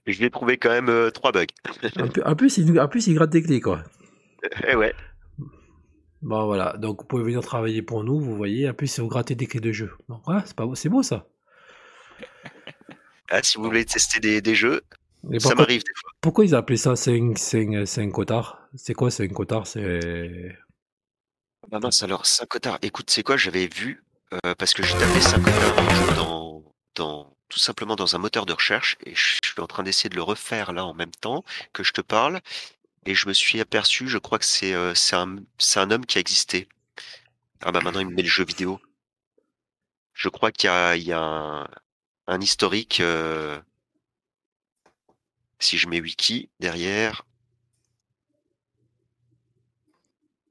[0.06, 1.46] Je lui ai trouvé quand même euh, trois bugs.
[1.98, 3.84] En plus, en plus, il, en plus, il gratte des clés, quoi.
[4.68, 4.94] Eh ouais.
[6.22, 6.76] Bon, voilà.
[6.78, 8.68] Donc, vous pouvez venir travailler pour nous, vous voyez.
[8.70, 9.92] En plus, vous grattez des clés de jeu.
[10.10, 11.28] Donc, ouais, c'est pas beau, c'est beau, ça.
[13.30, 14.82] Ah, si vous voulez tester des, des jeux,
[15.32, 16.12] Et ça m'arrive des fois.
[16.22, 20.56] pourquoi ils appelaient ça 5, 5, 5 cotards C'est quoi 5 cotards C'est.
[21.72, 24.04] Ah mince, alors Saint-Cotard, écoute, c'est quoi, j'avais vu,
[24.34, 26.64] euh, parce que j'ai tapé Saint-Cotard dans,
[26.96, 30.16] dans, tout simplement dans un moteur de recherche, et je suis en train d'essayer de
[30.16, 32.40] le refaire là en même temps que je te parle,
[33.06, 36.06] et je me suis aperçu, je crois que c'est euh, c'est un, c'est un homme
[36.08, 36.68] qui a existé.
[37.62, 38.80] Ah bah maintenant il me met le jeu vidéo.
[40.14, 41.68] Je crois qu'il y y a un,
[42.30, 43.02] un historique.
[43.02, 43.60] euh,
[45.58, 47.26] si je mets wiki derrière,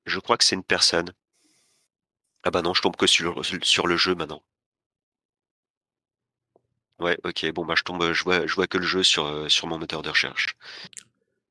[0.07, 1.13] je crois que c'est une personne.
[2.43, 4.43] Ah bah non, je tombe que sur, sur le jeu maintenant.
[7.01, 9.49] Ouais, ok, bon bah je tombe, je vois, je vois que le jeu sur, euh,
[9.49, 10.57] sur mon moteur de recherche.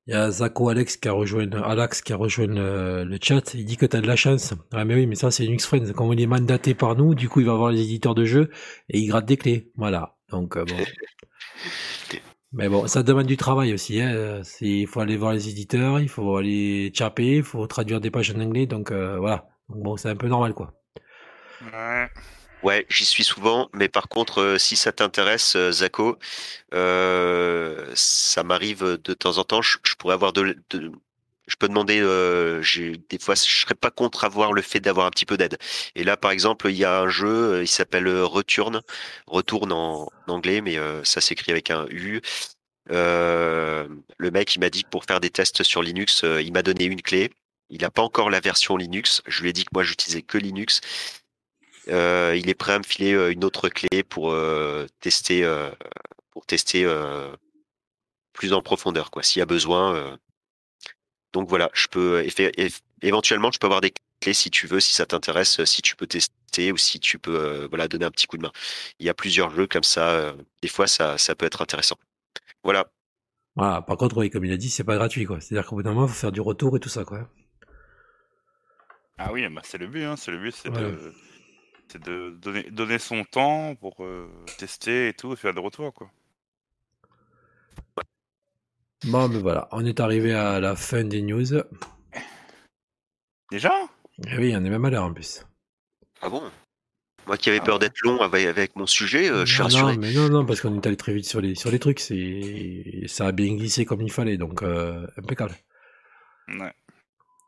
[0.07, 3.53] Il y a Zako Alex qui a rejoint, Alex qui a rejoint le, le chat.
[3.53, 4.53] Il dit que t'as de la chance.
[4.71, 5.93] Ah, mais oui, mais ça, c'est Linux Friends.
[5.93, 8.49] Comme il est mandaté par nous, du coup, il va voir les éditeurs de jeux
[8.89, 9.71] et il gratte des clés.
[9.75, 10.16] Voilà.
[10.29, 10.87] Donc, euh, bon.
[12.53, 14.41] mais bon, ça demande du travail aussi, hein.
[14.61, 18.31] Il faut aller voir les éditeurs, il faut aller chapper, il faut traduire des pages
[18.31, 18.65] en anglais.
[18.67, 19.47] Donc, euh, voilà.
[19.69, 20.73] Donc, bon, c'est un peu normal, quoi.
[21.61, 22.09] Ouais.
[22.63, 26.17] Ouais, j'y suis souvent, mais par contre, euh, si ça t'intéresse, euh, Zako,
[26.73, 29.61] euh, ça m'arrive de temps en temps.
[29.61, 30.91] Je, je pourrais avoir de, de-
[31.47, 31.99] je peux demander.
[32.01, 32.61] euh,
[33.09, 35.57] des fois, je serais pas contre avoir le fait d'avoir un petit peu d'aide.
[35.95, 38.81] Et là, par exemple, il y a un jeu, euh, il s'appelle euh, Return,
[39.27, 42.21] Retourne en, anglais, mais euh, ça s'écrit avec un U.
[42.91, 43.87] Euh,
[44.17, 46.85] le mec, il m'a dit que pour faire des tests sur Linux, il m'a donné
[46.85, 47.31] une clé.
[47.69, 49.21] Il n'a pas encore la version Linux.
[49.27, 50.81] Je lui ai dit que moi, j'utilisais que Linux.
[51.87, 54.33] Il est prêt à me filer une autre clé pour
[55.01, 55.45] tester,
[56.31, 56.85] pour tester
[58.33, 60.17] plus en profondeur, quoi, s'il y a besoin.
[61.37, 61.41] Euh.
[61.41, 64.93] Donc voilà, je peux eff- éventuellement, je peux avoir des clés si tu veux, si
[64.93, 68.11] ça t'intéresse, euh, si tu peux tester ou si tu peux, euh, voilà, donner un
[68.11, 68.51] petit coup de main.
[68.99, 70.09] Il y a plusieurs jeux comme ça.
[70.11, 71.97] euh, des fois, ça, ça peut être intéressant.
[72.63, 72.87] Voilà.
[73.55, 73.81] Voilà.
[73.81, 75.41] Par contre, oui, comme il a dit, c'est pas gratuit, quoi.
[75.41, 77.29] C'est-à-dire qu'au bout d'un moment, il faut faire du retour et tout ça, quoi.
[79.17, 80.15] Ah oui, bah c'est le but, hein.
[80.15, 80.79] C'est le but, c'est Ouais.
[80.81, 81.13] de,
[81.89, 85.93] c'est de donner, donner son temps pour euh, tester et tout, et faire des retours,
[85.93, 86.11] quoi.
[89.05, 89.67] Bon, ben voilà.
[89.71, 91.45] On est arrivé à la fin des news.
[93.51, 93.71] Déjà?
[94.27, 95.45] Eh oui, on est même à l'heure, en plus.
[96.21, 96.43] Ah bon?
[97.27, 99.93] Moi qui avais peur d'être long avec, avec mon sujet, euh, je suis non, rassuré.
[99.93, 101.99] non, mais non, non, parce qu'on est allé très vite sur les, sur les trucs.
[101.99, 105.53] C'est, ça a bien glissé comme il fallait, donc euh, impeccable.
[106.47, 106.73] Ouais.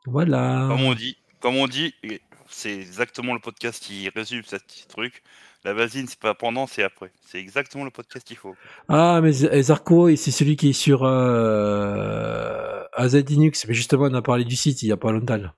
[0.05, 0.65] Voilà.
[0.69, 4.85] Comme on dit, comme on dit, et c'est exactement le podcast qui résume ce petit
[4.87, 5.23] truc.
[5.65, 7.11] La vasine, c'est pas pendant, c'est après.
[7.25, 8.55] C'est exactement le podcast qu'il faut.
[8.87, 13.65] Ah, mais Z- Zarko, et c'est celui qui est sur euh, AZ Linux.
[13.67, 15.35] Mais justement, on a parlé du site il y a pas longtemps.
[15.37, 15.53] là.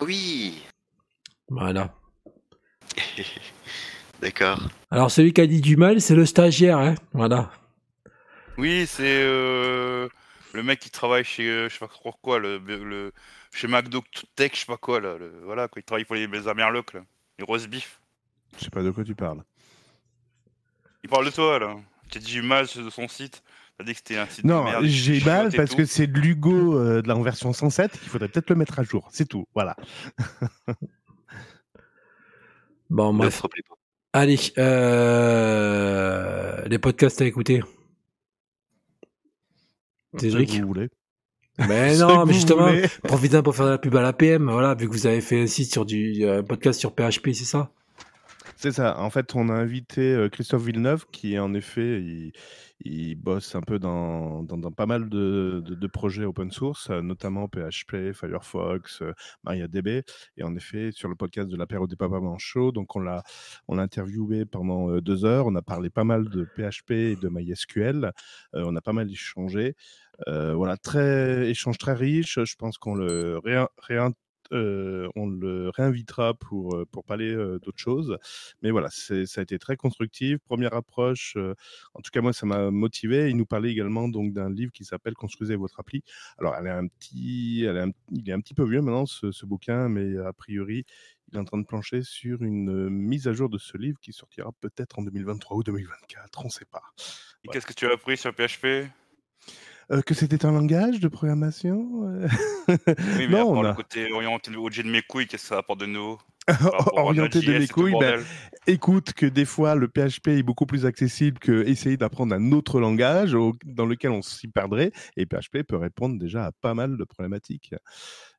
[0.00, 0.62] Oui,
[1.48, 1.94] Voilà.
[4.22, 4.58] d'accord.
[4.90, 6.94] Alors, celui qui a dit du mal, c'est le stagiaire, hein.
[7.12, 7.50] Voilà.
[8.56, 10.08] Oui, c'est euh,
[10.54, 13.12] le mec qui travaille chez, euh, je sais pas trop quoi, le, le
[13.52, 14.02] chez McDo
[14.36, 15.16] Tech, je sais pas quoi, là.
[15.18, 17.00] le- voilà, quoi, il travaille pour les, les Amerlocs, là.
[17.38, 18.00] Les roast beef.
[18.58, 19.42] Je sais pas de quoi tu parles.
[21.02, 21.76] Il parle de toi, là.
[22.10, 23.42] Tu as dit du mal de son site.
[23.78, 24.84] T'as dit que c'était un site Non, de merde.
[24.84, 25.76] j'ai mal parce tout.
[25.78, 27.98] que c'est de l'Hugo euh, de la version 107.
[28.02, 29.08] Il faudrait peut-être le mettre à jour.
[29.12, 29.46] C'est tout.
[29.54, 29.74] Voilà.
[32.90, 33.42] Bon, Ne bref.
[34.12, 37.62] Allez, euh, les podcasts à écouter.
[40.18, 40.88] Cédric Si vous voulez.
[41.58, 42.68] Mais non, mais justement,
[43.02, 45.42] profitez pour faire de la pub à la PM, voilà, vu que vous avez fait
[45.42, 47.72] un site sur du un podcast sur PHP, c'est ça?
[48.62, 49.00] C'est ça.
[49.00, 52.02] En fait, on a invité Christophe Villeneuve, qui en effet,
[52.84, 54.44] il, bosse un peu dans,
[54.76, 59.02] pas mal de, projets open source, notamment PHP, Firefox,
[59.44, 60.02] MariaDB.
[60.36, 63.22] Et en effet, sur le podcast de l'apéro des papas manchots, donc on l'a
[63.70, 65.46] interviewé pendant deux heures.
[65.46, 68.12] On a parlé pas mal de PHP et de MySQL.
[68.52, 69.74] On a pas mal échangé.
[70.26, 72.38] Voilà, très échange très riche.
[72.44, 77.58] Je pense qu'on le réin- réin- euh, on le réinvitera pour, euh, pour parler euh,
[77.58, 78.16] d'autres choses.
[78.62, 80.38] Mais voilà, ça a été très constructif.
[80.38, 81.54] Première approche, euh,
[81.94, 83.30] en tout cas moi ça m'a motivé.
[83.30, 86.02] Il nous parlait également donc d'un livre qui s'appelle Construisez votre appli.
[86.38, 89.06] Alors elle est un petit, elle est un- il est un petit peu vieux maintenant
[89.06, 90.84] ce, ce bouquin, mais a priori
[91.32, 93.98] il est en train de plancher sur une euh, mise à jour de ce livre
[94.00, 96.82] qui sortira peut-être en 2023 ou 2024, on ne sait pas.
[97.44, 98.88] Et Qu'est-ce que tu as appris sur PHP
[99.92, 102.28] Euh, que c'était un langage de programmation euh,
[102.68, 105.58] Oui, mais Non, on le a côté orienté objet de mes couilles, qu'est-ce que ça
[105.58, 106.18] apporte de nouveau?
[106.96, 107.92] Orienté de mes couilles.
[107.92, 108.24] le ben,
[108.66, 112.80] écoute que des fois le PHP est beaucoup plus accessible que essayer d'apprendre un autre
[112.80, 114.92] langage au- dans lequel on s'y perdrait.
[115.16, 117.74] Et PHP peut répondre déjà à pas mal de problématiques.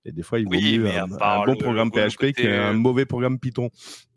[0.03, 2.47] Et des fois, il vaut Oui, mieux un, un bon le- programme le- PHP qu'un
[2.47, 3.69] euh, mauvais programme Python.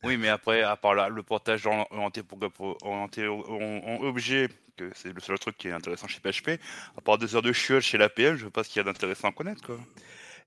[0.02, 5.20] Oui, mais après, à part là, le portage ori- orienté, en, objet, que c'est le
[5.20, 6.58] seul truc qui est intéressant chez PHP,
[6.96, 8.84] à part deux heures de chiol chez l'APM, je veux pas ce qu'il y a
[8.84, 9.62] d'intéressant à connaître.
[9.62, 9.78] Quoi.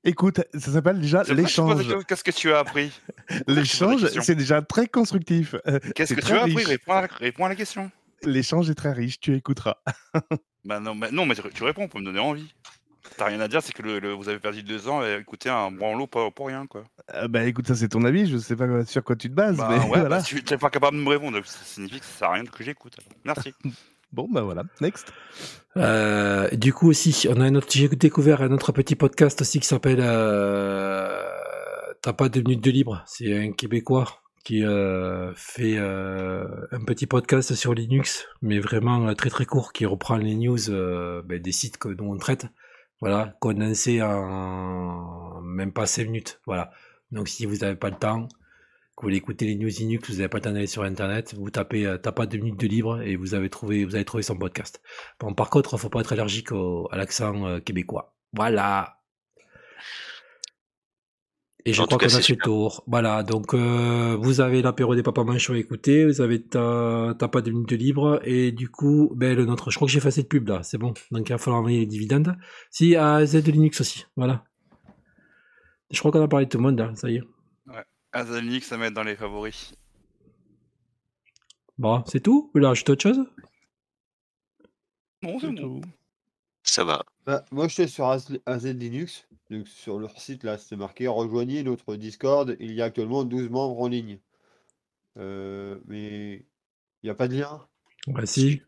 [0.03, 1.85] Écoute, ça s'appelle déjà sais l'échange.
[2.07, 2.91] Qu'est-ce que tu as appris?
[3.47, 5.55] L'échange, c'est déjà très constructif.
[5.67, 6.63] Euh, Qu'est-ce que tu as appris?
[6.63, 7.91] réponds à, la- réponds à la question.
[8.23, 9.75] L'échange est très riche, tu écouteras.
[10.65, 12.53] Bah non, mais, non, mais tu réponds pour me donner envie.
[13.16, 15.49] T'as rien à dire, c'est que le, le- vous avez perdu deux ans et écoutez
[15.49, 16.84] un branlot pour, pour rien, quoi.
[17.14, 19.58] Euh, bah écoute, ça c'est ton avis, je sais pas sur quoi tu te bases,
[19.58, 20.10] Bah mais ouais, voilà.
[20.10, 22.43] bah, tu n'es pas capable de me répondre, ça signifie que ça sert à rien
[22.45, 22.97] que j'écoute.
[23.26, 23.53] Merci.
[24.14, 25.12] Bon, bah voilà, next.
[25.76, 29.60] Euh, du coup aussi, on a un autre, j'ai découvert un autre petit podcast aussi
[29.60, 31.22] qui s'appelle euh,
[32.01, 33.03] T'as pas deux minutes de libre.
[33.05, 34.08] C'est un Québécois
[34.45, 39.74] qui euh, fait euh, un petit podcast sur Linux, mais vraiment euh, très très court,
[39.74, 42.45] qui reprend les news euh, ben, des sites que dont on traite.
[43.00, 46.41] Voilà, condensé en même pas 5 minutes.
[46.45, 46.72] Voilà.
[47.12, 48.28] Donc si vous n'avez pas le temps,
[48.98, 51.36] que vous voulez écouter les news Linux, vous n'avez pas le temps d'aller sur internet,
[51.36, 54.24] vous tapez t'as pas deux minutes de libre et vous avez trouvé vous avez trouvé
[54.24, 54.82] son podcast.
[55.20, 58.16] Bon, par contre, faut pas être allergique à l'accent euh, québécois.
[58.34, 58.98] Voilà.
[61.68, 62.82] Et je En crois qu'on a fait le tour.
[62.88, 67.28] Voilà, donc euh, vous avez l'apéro des papas manchots à écouter, vous avez ta, t'as
[67.28, 69.99] pas de minutes de libre, et du coup, ben, le nôtre, je crois que j'ai
[69.99, 70.93] fait assez de pub là, c'est bon.
[71.11, 72.38] Donc il va falloir envoyer les dividendes.
[72.72, 74.45] Si, à Z Linux aussi, voilà.
[75.91, 77.24] Je crois qu'on a parlé de tout le monde là, ça y est.
[78.13, 79.74] Azalnik, ça met dans les favoris.
[81.78, 82.43] Bon, c'est tout?
[82.43, 83.26] Vous voulez rajouter autre chose?
[85.22, 85.82] Non, c'est tout.
[86.63, 87.03] Ça va.
[87.28, 89.28] Bah, moi, j'étais sur AZ Linux.
[89.49, 92.55] Donc, sur leur site, là, c'était marqué Rejoignez notre Discord.
[92.61, 94.19] Il y a actuellement 12 membres en ligne.
[95.17, 96.45] Euh, mais
[97.03, 97.67] il n'y a pas de lien?
[98.07, 98.61] Bah si.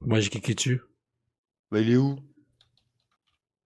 [0.00, 0.80] Moi j'ai cliqué dessus.
[1.72, 2.16] Bah, il est où?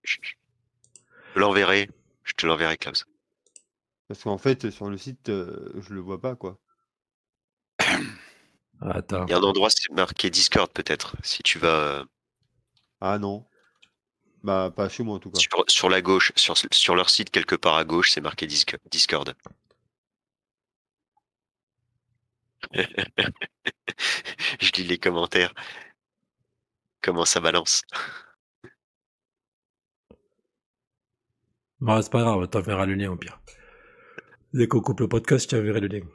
[0.03, 1.87] Je te l'enverrai.
[2.23, 3.05] Je te l'enverrai, Klaus.
[4.07, 6.57] Parce qu'en fait, sur le site, euh, je le vois pas, quoi.
[8.81, 9.27] Attends.
[9.27, 11.17] Il y a un endroit, c'est marqué Discord, peut-être.
[11.21, 12.05] Si tu vas euh,
[12.99, 13.45] Ah non.
[14.43, 15.39] Bah, pas chez moi, en tout cas.
[15.39, 18.77] sur, sur la gauche, sur, sur leur site, quelque part à gauche, c'est marqué Disc-
[18.89, 19.35] Discord.
[24.61, 25.53] Je lis les commentaires.
[27.01, 27.81] Comment ça balance?
[31.81, 33.39] Bon, c'est pas grave, t'enverras le lien au pire.
[34.53, 36.05] Dès qu'on coupe le podcast, je t'enverrai le lien.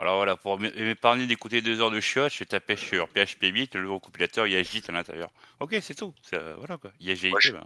[0.00, 3.74] Alors voilà, pour m'épargner d'écouter deux heures de chiottes, je vais taper sur PHP 8,
[3.74, 5.30] le recompilateur, il y a Git à l'intérieur.
[5.58, 6.14] Ok, c'est tout.
[6.58, 6.92] Voilà quoi.
[7.00, 7.64] Il y a GIT, Moi, je- ben,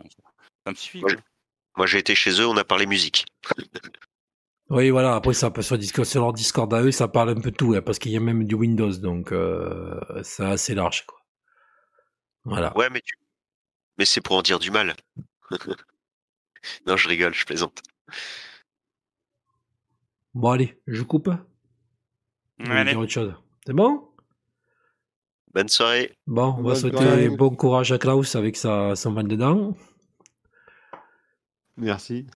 [0.64, 1.04] ça me suffit.
[1.76, 3.26] Moi, j'ai été chez eux, on a parlé musique.
[4.70, 7.40] Oui, voilà, après, ça peut sur, Discord, sur leur Discord à eux, ça parle un
[7.40, 10.74] peu de tout, hein, parce qu'il y a même du Windows, donc euh, c'est assez
[10.74, 11.18] large, quoi.
[12.44, 12.74] Voilà.
[12.74, 13.14] Ouais, mais tu...
[13.98, 14.94] mais c'est pour en dire du mal.
[16.86, 17.82] non, je rigole, je plaisante.
[20.32, 21.28] Bon, allez, je coupe.
[22.70, 22.90] Allez.
[22.92, 23.34] dire autre chose.
[23.66, 24.08] C'est bon?
[25.54, 26.12] Bonne soirée.
[26.26, 27.28] Bon, on va souhaiter soirée.
[27.28, 29.76] bon courage à Klaus avec sa, son mal dedans.
[31.76, 32.26] Merci.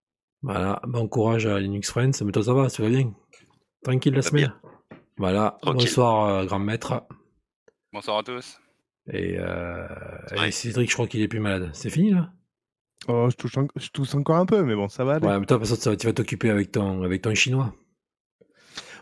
[0.43, 2.11] Voilà, bon courage à Linux Friends.
[2.25, 3.13] Mais toi, ça va, ça va bien?
[3.83, 4.53] Tranquille la semaine?
[5.17, 5.87] Voilà, Tranquille.
[5.87, 7.07] bonsoir, euh, grand maître.
[7.93, 8.61] Bonsoir à tous.
[9.11, 9.87] Et, euh,
[10.45, 11.71] et Cédric, je crois qu'il est plus malade.
[11.73, 12.33] C'est fini là?
[13.09, 15.27] Oh, je touche, en- je tousse encore un peu, mais bon, ça va aller.
[15.27, 17.35] Ouais, mais toi, de toute façon, ça va- tu vas t'occuper avec ton, avec ton
[17.35, 17.73] chinois.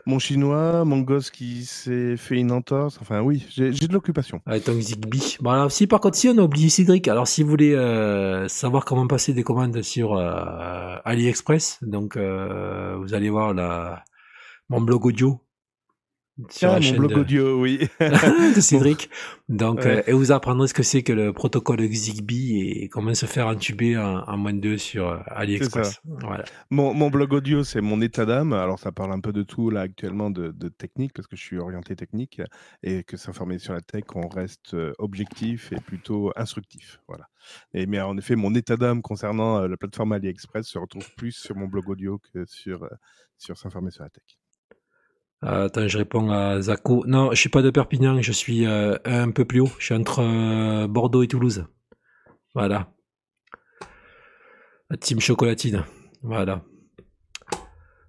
[0.06, 4.42] Mon chinois, mon gosse qui s'est fait une entorse, enfin oui, j'ai de l'occupation.
[4.44, 5.38] Avec ton Zigbee.
[5.40, 8.46] Bon, alors, si par contre, si on a oublié Cédric, alors si vous voulez euh,
[8.48, 14.04] savoir comment passer des commandes sur euh, AliExpress, donc euh, vous allez voir la,
[14.68, 15.40] mon blog audio
[16.50, 17.78] sur la mon blog de, audio, oui.
[18.00, 19.08] de Cédric.
[19.48, 19.98] Donc, Ouais.
[19.98, 23.46] euh, et vous apprendrez ce que c'est que le protocole Zigbee et comment se faire
[23.46, 26.00] entuber en, en moins de deux sur euh, AliExpress.
[26.04, 26.44] Voilà.
[26.70, 28.52] Mon, mon blog audio, c'est mon état d'âme.
[28.52, 31.42] Alors, ça parle un peu de tout, là, actuellement, de, de technique, parce que je
[31.42, 32.40] suis orienté technique,
[32.82, 36.98] et que s'informer sur la tech, on reste euh, objectif et plutôt instructif.
[37.06, 37.28] Voilà.
[37.74, 41.54] Et, mais en effet, mon état d'âme concernant la plateforme AliExpress se retrouve plus sur
[41.56, 42.88] mon blog audio que sur,
[43.38, 44.24] sur s'informer sur la tech.
[45.44, 47.04] Euh, attends, je réponds à Zako.
[47.06, 49.70] Non, je suis pas de Perpignan, je suis euh, un peu plus haut.
[49.78, 51.66] Je suis entre euh, Bordeaux et Toulouse.
[52.54, 52.90] Voilà.
[54.90, 55.84] La team chocolatine.
[56.22, 56.62] Voilà.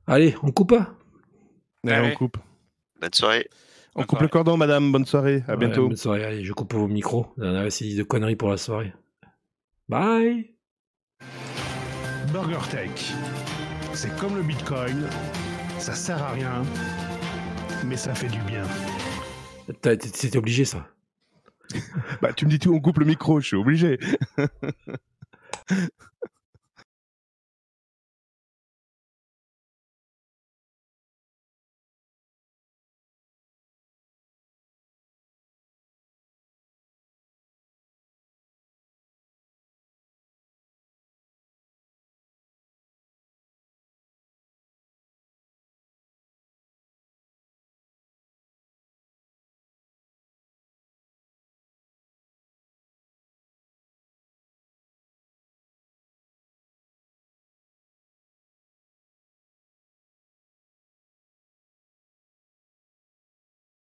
[0.08, 0.74] Allez, on coupe
[1.84, 2.12] Allez, Allez.
[2.14, 2.38] on coupe.
[3.02, 3.50] Bonne soirée.
[3.96, 4.92] On Bonne coupe le cordon, madame.
[4.92, 5.44] Bonne soirée.
[5.48, 5.88] À Ouais, bientôt.
[5.88, 6.24] bonne soirée.
[6.24, 7.28] Allez, je coupe vos micros.
[7.38, 8.94] On a essayé de conneries pour la soirée.
[9.90, 10.52] Bye
[12.32, 13.14] BurgerTech.
[13.94, 15.08] C'est comme le Bitcoin,
[15.80, 16.64] ça sert à rien,
[17.86, 18.64] mais ça fait du bien.
[19.84, 20.88] C'était obligé ça.
[22.22, 24.00] Bah, tu me dis tout, on coupe le micro, je suis obligé.